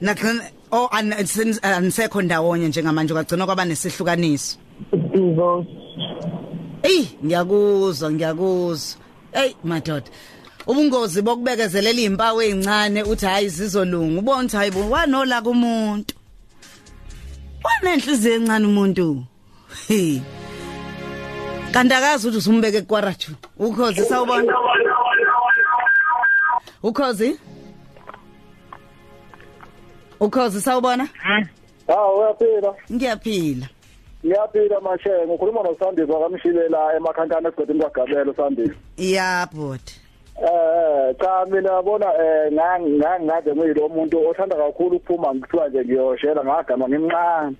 Nakhona 0.00 0.42
oh 0.72 0.88
an- 0.92 1.12
sin- 1.26 1.58
anisekho 1.62 2.22
ndawonye 2.22 2.68
njengamanje 2.68 3.12
kwagcina 3.14 3.46
kwaba 3.46 3.64
nesihlukaniso. 3.64 4.58
Divorce. 5.12 5.68
Ey, 6.82 7.04
ngiyakuzwa, 7.24 8.10
ngiyakuzwa. 8.12 9.00
Ey, 9.32 9.54
madoda. 9.64 10.06
Ubungozi 10.66 11.22
bokubekezelela 11.22 12.00
izimpawu 12.00 12.42
ezincane 12.42 13.02
uthi 13.02 13.26
hayi 13.26 13.48
zizolunga. 13.48 14.20
Ubona 14.20 14.38
ukuthi 14.44 14.56
hayi 14.56 14.70
bo 14.70 14.90
wanola 14.90 15.42
kumuntu. 15.42 16.14
Wanenhliziyo 17.64 18.34
encane 18.34 18.66
umuntu. 18.66 19.24
Hey. 19.88 20.20
Kandakazi 21.72 22.28
ukuthi 22.28 22.38
usumbeke 22.38 22.82
kwaraju. 22.82 23.34
Ukhozi 23.58 24.04
sawubona. 24.04 24.54
Ukhozi? 26.82 27.38
Ukhozi 30.20 30.60
sawubona? 30.60 31.08
Hawu 31.86 32.18
uyaphila. 32.18 32.74
Ngiyaphila. 32.92 33.68
Ngiyaphila 34.26 34.80
mashe 34.80 35.10
ngikhuluma 35.26 35.62
noSandile 35.62 36.12
wakamshile 36.12 36.68
la 36.68 36.96
emakhantana 36.96 37.48
esigodini 37.48 37.80
kwaGabelo 37.80 38.34
Sandile. 38.34 38.74
Yeah, 38.96 39.48
bhuti. 39.52 39.99
Eh 40.40 41.14
cha 41.20 41.44
mina 41.50 41.72
yabona 41.72 42.06
eh 42.16 42.50
ngangaze 42.52 43.52
ngiyilo 43.54 43.88
muntu 43.88 44.28
othanda 44.28 44.56
kakhulu 44.56 44.96
ukuphuma 44.96 45.34
ngithiwa 45.34 45.68
nje 45.68 45.84
ngiyoshela 45.84 46.44
ngagama 46.44 46.88
ngimncane. 46.88 47.56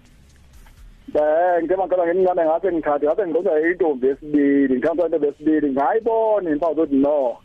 Eh 1.14 1.62
ngema 1.62 1.84
ngicela 1.86 2.06
ngimncane 2.06 2.42
ngathi 2.44 2.68
ngithathe 2.72 3.06
ngathi 3.06 3.22
ngidonsa 3.26 3.60
intombi 3.60 4.06
esibili 4.08 4.74
ngithanda 4.74 5.04
into 5.04 5.18
besibili 5.18 5.68
ngayibona 5.72 6.50
impawu 6.50 6.74
zokuthi 6.74 6.96
no. 6.96 7.36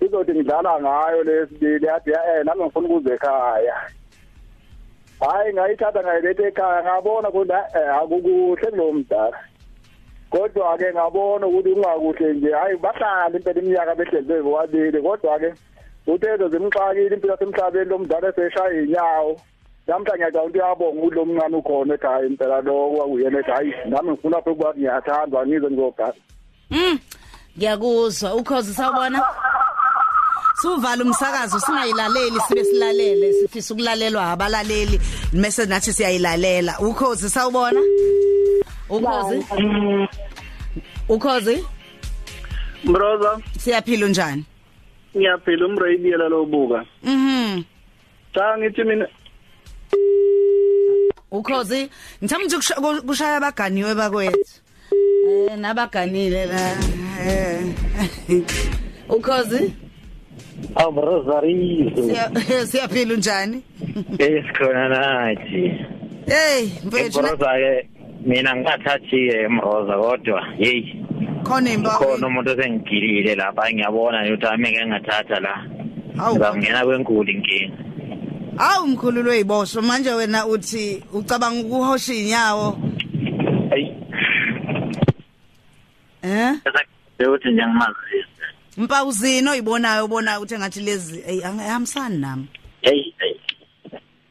Izothi 0.00 0.32
ngidlala 0.32 0.80
ngayo 0.80 1.22
lesibili 1.24 1.86
yathi 1.86 2.10
eh 2.10 2.44
nami 2.44 2.62
ngifuna 2.62 2.88
ukuze 2.88 3.14
ekhaya. 3.14 3.76
hayi 5.20 5.52
ngayithatha 5.54 6.02
ngayiletha 6.02 6.48
ekhaya 6.48 6.82
ngabona 6.82 7.28
ukuthi 7.28 7.58
eh 7.78 7.96
akukuhle 7.98 8.70
kulo 8.70 8.92
mdala 8.92 9.38
kodwa 10.34 10.78
ke 10.78 10.92
ngabona 10.92 11.46
ukuthi 11.46 11.70
ungakuhle 11.72 12.32
nje 12.32 12.50
hayi 12.52 12.76
bahlala 12.76 13.36
impela 13.36 13.60
iminyaka 13.60 13.94
behlezi 13.94 14.28
bebobabili 14.28 15.02
kodwa 15.02 15.38
ke 15.38 15.54
uthezo 16.06 16.48
zimxakile 16.48 17.14
impilo 17.14 17.32
yasemhlabeni 17.32 17.90
lo 17.90 17.98
mdala 17.98 18.28
eseshaya 18.28 18.82
inyawo 18.82 19.40
namhla 19.86 20.14
ngiyacabanga 20.14 20.46
ukuthi 20.46 20.58
uyabonga 20.58 21.00
ukuthi 21.00 21.16
lo 21.16 21.24
mncane 21.24 21.56
ukhona 21.56 21.94
ekhaya 21.94 22.26
impela 22.26 22.60
lo 22.60 22.74
kwakuyena 22.90 23.38
ethi 23.38 23.50
hayi 23.50 23.72
nami 23.86 24.10
ngifuna 24.10 24.36
lapho 24.36 24.50
ukuba 24.52 24.74
ngiyathandwa 24.74 25.46
ngize 25.46 25.66
ngizogada 25.70 26.20
Mm. 26.70 26.98
Ngiyakuzwa 27.56 28.34
ukhozi 28.34 28.74
sawubona. 28.74 29.22
Suvala 30.62 31.04
umsakazo 31.04 31.60
singayilaleli 31.60 32.40
sibe 32.48 32.64
silalele 32.64 33.32
sifisa 33.32 33.74
ukulalelwa 33.74 34.30
abalaleli 34.32 35.00
mase 35.32 35.66
nathi 35.66 35.92
siyayilalela. 35.92 36.78
Ukhozi 36.78 37.30
sawubona? 37.30 37.80
Ukhozi? 38.88 39.46
Ukhozi? 41.08 41.64
Brother, 42.84 43.38
siyaphila 43.58 44.08
njani? 44.08 44.44
ngiyaphila 45.16 45.66
umradio 45.66 46.16
la 46.18 46.28
lobuka. 46.28 46.84
Mhm. 47.02 47.62
Cha 48.34 48.58
ngithi 48.58 48.84
mina 48.84 49.06
Ukhozi, 51.30 51.90
ngithanda 52.22 52.44
nje 52.46 52.56
kusha- 52.56 53.02
kushaya 53.06 53.36
abaganiwe 53.36 53.94
bakwethu. 53.94 54.60
Eh 55.28 55.56
nabaganile 55.58 56.46
la. 56.46 56.76
Eh. 57.26 57.60
Ukhozi? 59.16 59.72
Aw 60.76 60.90
Rosarizo. 60.90 62.02
Siya- 62.02 62.66
Siyaphila 62.70 63.14
njani? 63.16 63.62
Esikhona 64.18 64.88
nathi. 64.88 65.62
Hey, 66.26 66.68
mfethu 66.86 67.18
Emroza 67.20 67.52
ke 67.60 67.88
mina 68.24 68.56
ngathathi 68.56 69.28
emroza 69.28 69.96
kodwa 69.98 70.44
hey 70.58 70.82
khona 71.44 71.72
imbawo. 71.72 71.98
khona 71.98 72.26
umuntu 72.26 72.50
osengigilile 72.50 73.34
lapha 73.34 73.72
ngiyabona 73.72 74.24
ukuthi 74.24 74.46
ami 74.46 74.70
ngeke 74.70 74.86
ngathatha 74.86 75.40
la. 75.40 75.54
Hawu. 76.16 76.36
Ngizamngena 76.36 76.84
kwenkulu 76.84 77.30
inkinga. 77.30 77.78
Awu 78.58 78.86
mkhululu 78.86 79.30
weyiboshwa 79.30 79.82
manje 79.82 80.10
wena 80.10 80.46
uthi 80.46 81.02
ucabanga 81.12 81.60
ukuhosha 81.60 82.14
inyawo. 82.14 82.78
Hey. 83.70 83.86
Eh? 86.22 86.54
ukuthi 87.18 87.48
nje 87.48 87.66
ngimazise 87.66 88.24
Impawu 88.78 89.12
zino 89.12 89.50
oyibonayo 89.50 90.04
ubona 90.04 90.38
ukuthi 90.38 90.54
engathi 90.54 90.80
lezi 90.80 91.22
ey 91.26 91.44
angihambisani 91.44 92.18
nami. 92.18 92.46
hey 92.82 93.12
hey 93.18 93.34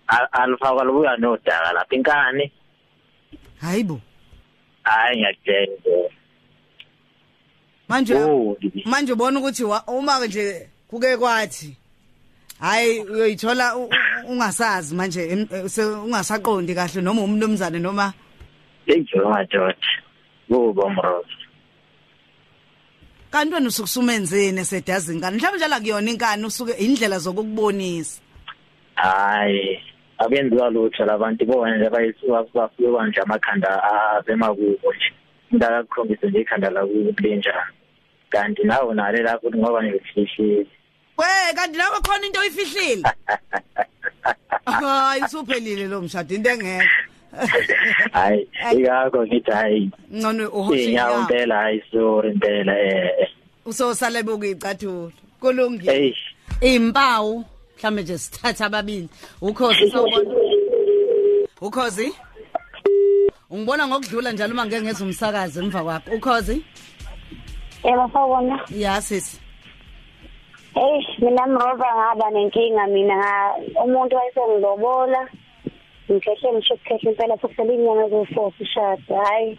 Al- 0.08 0.28
alifakwa 0.32 0.84
lubuya 0.84 1.18
nodaka 1.18 1.74
lapha 1.74 1.96
inkani 1.96 2.52
Hayibo. 3.64 4.02
hayi 4.84 5.18
ngiyakutshela 5.18 5.66
nje 5.66 6.10
Manje 7.88 8.14
manje 8.86 9.14
ubona 9.14 9.40
ukuthi 9.40 9.64
uma 9.88 10.28
nje 10.28 10.70
kuke 10.88 11.18
kwathi 11.18 11.78
hayi 12.60 13.00
uyoyithola 13.00 13.76
ungasazi 14.28 14.96
manje 14.96 15.48
ungasaqondi 16.06 16.76
kahle 16.76 17.02
noma 17.02 17.22
umnumzane 17.22 17.80
noma 17.80 18.14
ejo 18.88 19.30
madoda. 19.30 19.76
Kubo 20.48 20.90
mrozo 20.90 21.38
kanti 23.32 23.54
wena 23.54 23.68
usukusumenzeni 23.68 24.60
esedazi 24.62 25.14
inkani 25.14 25.38
mhlawumbe 25.38 25.58
njalo 25.58 25.82
kuyona 25.82 26.12
inkani 26.12 26.46
usuke 26.46 26.74
indlela 26.74 27.20
zokukubonisa. 27.20 28.22
Hayi. 28.96 29.93
Abenziwa 30.18 30.70
lutho 30.70 31.06
labantu 31.06 31.46
bona 31.46 31.78
nje 31.78 31.90
bayisuka 31.90 32.44
bafika 32.54 33.08
nje 33.08 33.22
amakhanda 33.22 33.84
abemakubo 34.18 34.94
nje. 34.96 35.10
Ngakakhombisa 35.56 36.28
nje 36.28 36.42
ikhanda 36.42 36.70
lakubo 36.70 37.12
linjani 37.18 37.74
kanti 38.30 38.64
nawe 38.64 38.94
nale 38.96 39.24
lapho 39.24 39.50
ngoba 39.56 39.84
ngifihlile 39.84 40.68
we 41.18 41.54
kanti 41.56 41.78
nawe 41.78 42.00
khona 42.02 42.26
into 42.26 42.40
oyifihlile. 42.40 43.04
Hayi 44.66 45.24
usuphelile 45.24 45.88
lo 45.88 46.02
mshado 46.02 46.36
into 46.36 46.50
engekho. 46.50 46.90
Hayi 48.14 48.48
ikakho 48.72 49.28
ngithi 49.28 49.52
hayi. 49.52 49.92
Ngcono 50.14 50.50
uhoshe 50.50 50.84
inyawo 50.84 51.12
inyawo 51.12 51.22
impela 51.22 51.56
hayi 51.56 51.84
sorry 51.92 52.32
impela 52.32 52.80
eh. 52.80 53.12
Eh. 53.20 53.28
usosale 53.66 54.24
bokuyicathula 54.24 55.12
kulungile 55.40 55.92
hey 55.94 56.14
impawu. 56.62 57.46
Mhlambe 57.78 58.02
nje 58.04 58.18
sithatha 58.18 58.66
ababili 58.66 59.10
ukhozi 59.42 59.92
sawubona 59.92 60.32
ukhozi 61.62 62.14
ungibona 63.50 63.88
ngokudlula 63.88 64.32
njalo 64.32 64.54
uma 64.54 64.66
ngeke 64.66 64.82
ngeze 64.82 65.04
umsakazi 65.04 65.60
emva 65.60 65.84
kwakho 65.84 66.12
ukhozi 66.16 66.64
Yebo 67.84 68.10
sawubona. 68.14 68.60
ya 68.72 69.02
sisi 69.02 69.40
Hey, 70.74 71.06
mina 71.20 71.46
mroza 71.48 71.86
ngaba 71.96 72.30
nenkinga 72.32 72.88
mina 72.88 73.16
nga 73.18 73.34
umuntu 73.84 74.16
wayesengilobola. 74.16 75.28
Ngikhehle 76.12 76.54
ngisho 76.54 76.74
ukukhehle 76.74 77.12
impela 77.12 77.38
sokusela 77.38 77.74
inyanga 77.74 78.06
eziwu-4 78.08 78.52
sishada. 78.58 79.24
Hayi. 79.24 79.58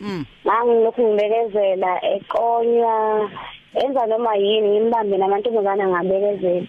Mm. 0.00 0.24
Ngangilokhu 0.46 1.02
ngibekezela 1.02 1.90
eqonywa 2.14 3.30
enza 3.74 4.06
noma 4.06 4.36
yini 4.36 4.68
ngimbambe 4.68 5.16
namantombazana 5.18 5.88
ngabekezela. 5.88 6.66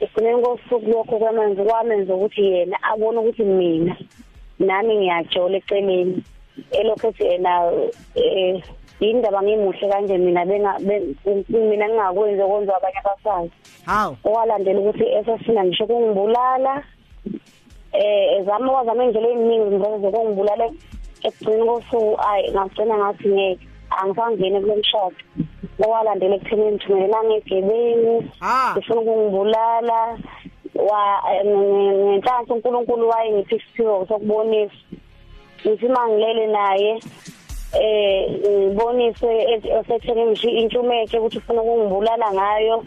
Ekugcineni 0.00 0.42
kosuku 0.42 0.90
lokho 0.90 1.18
kwamenza 1.18 1.62
kwamenza 1.64 2.14
ukuthi 2.14 2.42
yena 2.44 2.76
abone 2.82 3.18
ukuthi 3.18 3.44
mina 3.44 3.96
nami 4.58 4.96
ngiyajola 4.96 5.56
eceleni. 5.58 6.22
Elokhu 6.78 7.06
ethi 7.06 7.24
yena 7.24 7.52
eh 8.14 8.62
indaba 9.00 9.42
ngimuhle 9.42 9.88
kanje 9.88 10.18
mina 10.18 10.44
benga 10.44 10.72
ben- 10.86 11.14
mina 11.48 11.86
ngingakwenzi 11.88 12.42
okwenza 12.42 12.76
abanye 12.76 12.98
abafazi. 13.00 13.50
Hawu 13.86 14.16
okwalandela 14.24 14.80
ukuthi 14.80 15.04
esesina 15.18 15.64
ngisho 15.64 15.86
kungibulala 15.86 16.82
eh 17.92 18.38
ezama 18.38 18.72
kwazama 18.72 19.04
indlela 19.04 19.28
eziningi 19.28 19.66
ngizoze 19.70 20.10
kungibulala 20.10 20.66
ekugcina 21.26 21.64
kosuku. 21.64 22.12
Ayi 22.28 22.50
ngagcina 22.54 22.94
ngathi 22.98 23.28
ngeke 23.28 23.66
angisangene 23.90 24.60
kulo 24.60 24.76
mshado. 24.76 25.16
Okwalandela 25.80 26.34
ekuthenini 26.36 26.72
ngithumelelanga 26.72 27.34
egebeni 27.34 28.14
ngifuna 28.76 29.00
ukungibulala. 29.00 30.18
Wa 30.74 31.02
ngenhlanhla 31.44 32.54
uNkulunkulu 32.54 33.08
wayengiphi 33.08 33.56
isiphiwo 33.56 34.06
sokubonisa. 34.08 34.74
Ngithi 35.66 35.88
mangilele 35.88 36.46
naye 36.46 37.00
eh 37.80 38.30
ngibonise 38.40 39.30
esetheni 39.78 40.24
ngisho 40.26 40.48
intshumethe 40.48 41.18
ukuthi 41.18 41.38
ufuna 41.38 41.62
ukungibulala 41.62 42.32
ngayo. 42.32 42.84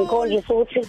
Ngikhombisa 0.00 0.54
ukuthi 0.54 0.80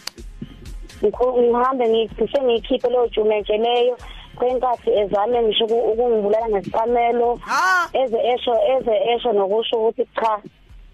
ngihambe 1.03 1.86
ngise 1.89 2.41
ngiyikhiphe 2.41 2.89
leyo 2.89 3.07
jumentshe 3.07 3.57
leyo. 3.57 3.97
Kwenkathi 4.36 4.89
ezame 4.91 5.41
ngisho 5.43 5.65
uku- 5.65 5.91
ukungibulala 5.91 6.49
ngesiqamelo 6.49 7.39
eze 7.93 8.17
esho 8.17 8.53
eze 8.77 8.95
esho 9.15 9.33
nokusho 9.33 9.75
ukuthi 9.77 10.05
cha 10.15 10.39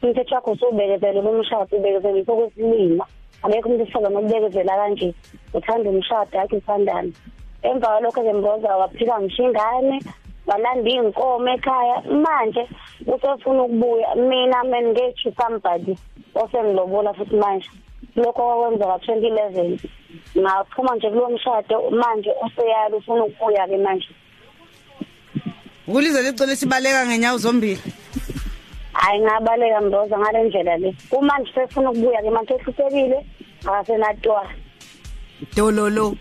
umthetho 0.04 0.36
wakho 0.36 0.52
usubekezele 0.52 1.22
lo 1.22 1.32
mshado 1.34 1.78
ubekezelisa 1.78 2.32
okwesilima 2.32 3.06
abekho 3.44 3.68
umuntu 3.70 3.84
esifazane 3.84 4.14
nokubekezela 4.16 4.76
kanje 4.80 5.14
uthanda 5.54 5.90
umshado 5.90 6.38
yakhe 6.38 6.56
uthandana. 6.58 7.12
Emva 7.64 7.88
kwalokho-ke 7.88 8.34
mboza 8.34 8.78
waphika 8.78 9.22
ngisho 9.22 9.44
ingane 9.44 9.98
walanda 10.48 10.90
iy'nkomo 10.90 11.50
ekhaya. 11.56 12.02
Manje 12.24 12.64
usefuna 13.14 13.64
ukubuya 13.64 14.16
mina 14.16 14.64
mengethi 14.64 15.34
somebody 15.38 15.94
osengilobola 16.36 17.14
futhi 17.14 17.36
manje. 17.36 17.70
Lokho 18.16 18.42
kwakwenza 18.42 18.86
ka-twenty 18.86 19.28
eleven 19.28 19.80
ngaphuma 20.38 20.96
nje 20.96 21.10
kulowo 21.10 21.30
mshado 21.30 21.90
manje 21.92 22.32
useyala 22.46 22.96
ufuna 22.98 23.24
ukubuya-ke 23.24 23.78
manje. 23.78 24.10
Ukulize 25.88 26.22
licele 26.22 26.56
sibaleka 26.56 27.06
ngenyawo 27.06 27.38
zombili. 27.38 27.82
Hhayi 29.02 29.20
ngabaleka 29.22 29.82
mboza 29.82 30.18
ngale 30.20 30.44
ndlela 30.44 30.78
le. 30.78 30.90
Kumanje 31.10 31.52
sefuna 31.54 31.90
ukubuya-ke 31.92 32.30
manje 32.30 32.54
ehluphekile 32.54 33.20
akasenatwa 33.66 34.42
dololo. 35.56 36.16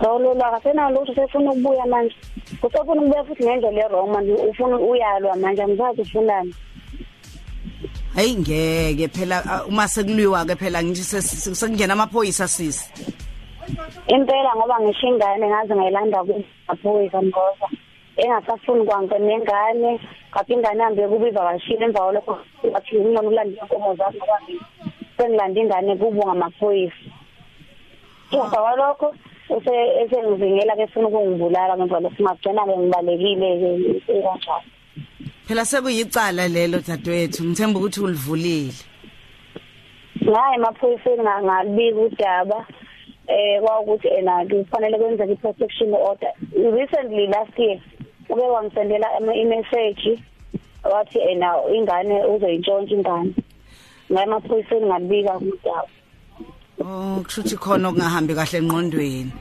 Dololo 0.00 0.42
akasenalutho 0.44 1.14
sefuna 1.14 1.50
ukubuya 1.50 1.86
manje. 1.86 2.14
Usefuna 2.62 3.00
ukubuya 3.02 3.24
futhi 3.24 3.44
ngendlela 3.44 3.80
e-wrong 3.86 4.10
manje 4.12 4.32
ufuna 4.32 4.76
uyalwa 4.78 5.36
manje 5.36 5.62
angizazi 5.62 6.00
ufunani 6.00 6.54
hayi 8.14 8.34
ngeke 8.36 9.08
phela 9.08 9.42
ah, 9.50 9.64
uma 9.66 9.88
sekuliwa 9.88 10.44
ke 10.44 10.54
phela 10.56 10.82
ngithi 10.82 11.02
ses- 11.02 11.54
sekungena 11.54 11.92
amaphoyisa 11.92 12.48
sisi. 12.48 12.90
Impela 14.08 14.50
ngoba 14.56 14.80
ngisho 14.80 15.06
ingane 15.06 15.46
ngaze 15.48 15.74
ngayilanda 15.74 16.24
kumaphoyisa 16.24 17.22
mgoza 17.22 17.66
engasafuni 18.22 18.84
kwanke 18.84 19.18
nengane 19.18 20.00
kaphi 20.32 20.52
ingane 20.52 20.82
hambe 20.82 21.08
kubiva 21.08 21.40
kashile 21.40 21.84
emva 21.84 22.00
kwalokho 22.00 22.38
wathi 22.72 22.96
ngingcono 22.96 23.28
ukulanda 23.28 23.62
inkomo 23.62 23.94
zami 23.96 24.18
ngoba 24.18 24.38
sengilanda 25.16 25.60
ingane 25.60 25.96
kubo 25.96 26.22
ngamaphoyisa 26.26 26.96
emva 28.32 28.50
kwalokho 28.62 29.14
ese- 29.50 29.92
esengivingela-ke 30.02 30.86
funa 30.92 31.08
ukungibulala 31.08 31.76
ngemva 31.76 31.94
kwalokho 32.00 32.22
ngagcina-ke 32.22 32.74
ngibalekile-ke 32.78 33.70
kanjalo 34.06 34.62
phela 35.46 35.64
sekuyicala 35.64 36.48
lelo 36.48 36.78
dadewethu 36.78 37.44
ngithemba 37.44 37.78
ukuthi 37.78 38.00
ulivulile. 38.00 38.72
Ngaye 40.22 40.54
emaphoyiseni 40.54 41.22
nga- 41.22 41.42
ngalibika 41.42 42.00
udaba 42.06 42.66
eh 43.26 43.60
kwawukuthi 43.62 44.08
ena 44.08 44.46
kufanele 44.46 44.98
kwenzeke 44.98 45.32
i-protection 45.32 45.94
order. 45.94 46.32
Recently 46.54 47.26
last 47.26 47.58
year 47.58 47.78
uke 48.30 48.42
wangisendela 48.54 49.06
ama- 49.16 49.34
i-message 49.34 50.22
wathi 50.92 51.18
ena 51.18 51.48
ingane 51.74 52.24
uzoyintshontsha 52.24 52.94
ingane. 52.94 53.34
Ngaye 54.12 54.26
emaphoyiseni 54.26 54.86
ngalibika 54.86 55.36
udaba 55.36 55.88
oh 56.80 57.20
kusho 57.24 57.40
ukuthi 57.40 57.56
khona 57.56 57.88
okungahambi 57.88 58.34
kahle 58.34 58.58
engqondweni. 58.58 59.32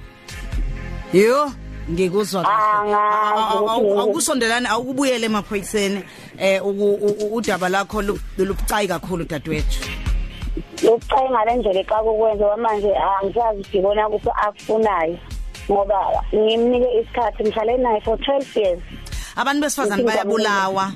Yo 1.14 1.52
ngikuzwa 1.92 2.44
kahle. 2.44 2.94
Angazi 2.94 3.58
ukuthi 3.58 3.72
Awu- 3.72 4.00
awukusondelani 4.00 4.68
awukubuyele 4.68 5.26
emaphoyiseni 5.26 6.04
eh 6.38 6.62
uku- 6.66 7.00
u- 7.08 7.18
u- 7.24 7.36
udaba 7.36 7.70
lakho 7.70 8.02
lu- 8.02 8.20
lubucayi 8.38 8.88
kakhulu 8.88 9.26
dadewethu. 9.26 9.80
Lokucayi 10.84 11.30
ngale 11.30 11.56
ndlela 11.56 11.80
exaka 11.80 12.04
ukwenza 12.04 12.46
ngoba 12.46 12.58
manje 12.58 12.92
angisazi 12.96 13.60
ukuthi 13.60 13.78
ibona 13.78 14.10
kuphi 14.10 14.30
akufunayo. 14.44 15.18
Ngoba 15.72 16.24
ngimnike 16.34 16.90
isikhathi 17.02 17.44
ngihlale 17.44 17.78
naye 17.78 18.02
for 18.02 18.18
twelve 18.18 18.56
years. 18.56 18.82
Abantu 19.36 19.62
besifazane 19.62 20.04
bayabulawa 20.04 20.94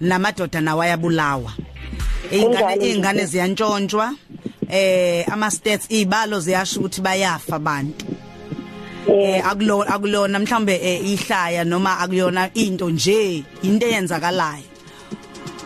namadoda 0.00 0.60
nawo 0.60 0.82
ayabulawa. 0.82 1.52
Iy'ngane 2.32 2.56
Kunjalo 2.56 2.82
iy'ngane 2.86 3.22
nje. 3.22 3.26
ziyantshontshwa 3.26 4.06
eh 4.70 5.24
ama 5.32 5.50
stats 5.50 5.86
izibalo 5.90 6.40
ziyasho 6.40 6.80
ukuthi 6.80 7.00
bayafa 7.00 7.56
abantu. 7.56 8.04
Eh 9.08 9.40
akulona 9.46 9.90
akulona 9.94 10.38
mhlambe 10.38 10.74
eh, 10.82 11.04
ihlaya 11.04 11.64
noma 11.64 11.98
akuyona 11.98 12.50
into 12.54 12.90
nje 12.90 13.44
into 13.62 13.86
eyenzakalayo. 13.86 14.73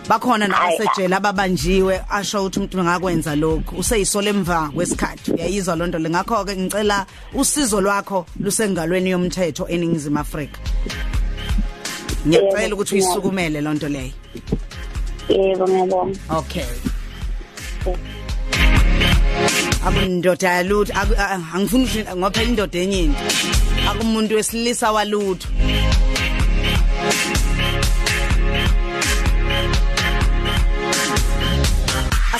Bakhona 0.08 0.48
nabasejele 0.48 1.16
ababanjiwe 1.16 2.00
asho 2.10 2.40
ukuthi 2.46 2.58
umuntu 2.58 2.84
ngakwenza 2.84 3.36
lokho 3.36 3.76
useyisole 3.76 4.30
emva 4.30 4.70
kwesikhathi. 4.74 5.32
Uyayizwa 5.32 5.76
lonto 5.76 5.98
le. 5.98 6.10
Ngakho 6.10 6.44
ke 6.44 6.56
ngicela 6.56 7.06
usizo 7.34 7.80
lwakho 7.80 8.26
lusengalweni 8.40 9.10
yomthetho 9.10 9.68
eningizimu 9.68 10.18
Afrika. 10.18 10.60
Ngiyacela 12.26 12.74
ukuthi 12.74 12.94
uyisukumele 12.94 13.60
lonto 13.60 13.88
leyo. 13.88 14.12
Yebo 15.28 15.64
ngiyabonga. 15.68 16.18
Okay. 16.38 16.64
Akundoda 19.86 20.48
yalutho. 20.52 20.92
Aku- 20.94 21.14
a- 21.18 21.30
a- 21.30 21.54
angifuni 21.54 21.84
ukuthi 21.84 22.04
ngoba 22.16 22.42
indoda 22.42 22.78
enyini 22.78 23.14
akumuntu 23.90 24.34
wesilisa 24.34 24.92
walutho. 24.92 25.48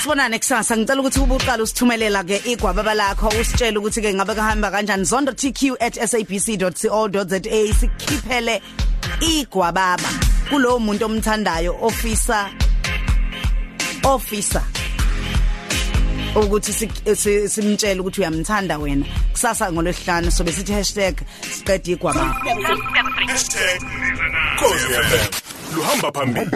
Asibonane 0.09 0.39
kusasa 0.39 0.77
ngicela 0.77 1.01
ukuthi 1.01 1.19
ubuqala 1.19 1.63
usithumelela 1.63 2.23
ke 2.25 2.37
igwababa 2.49 2.93
lakho 2.97 3.27
usitshele 3.29 3.77
ukuthi 3.77 4.01
ke 4.01 4.13
ngabe 4.13 4.33
kahamba 4.33 4.71
kanjani. 4.71 5.05
Zondo.tq@sabc.co.za 5.05 7.39
sikhiphele 7.79 8.61
igwababa 9.21 10.09
kulowo 10.49 10.79
muntu 10.79 11.05
omthandayo 11.05 11.77
ofisa 11.81 12.49
officer 14.03 14.63
ukuthi 16.35 16.73
si- 16.73 16.89
si- 17.15 17.49
simtshele 17.49 17.99
ukuthi 18.01 18.21
uyamthanda 18.21 18.77
wena. 18.81 19.05
Kusasa 19.31 19.71
ngolwesihlanu 19.71 20.31
sobe 20.31 20.51
sithi 20.51 20.73
#siqeda 20.73 21.85
igwababa. 21.85 22.33
#kozi 24.57 24.87
FM 25.05 25.29
luhamba 25.75 26.11
phambili. 26.11 26.49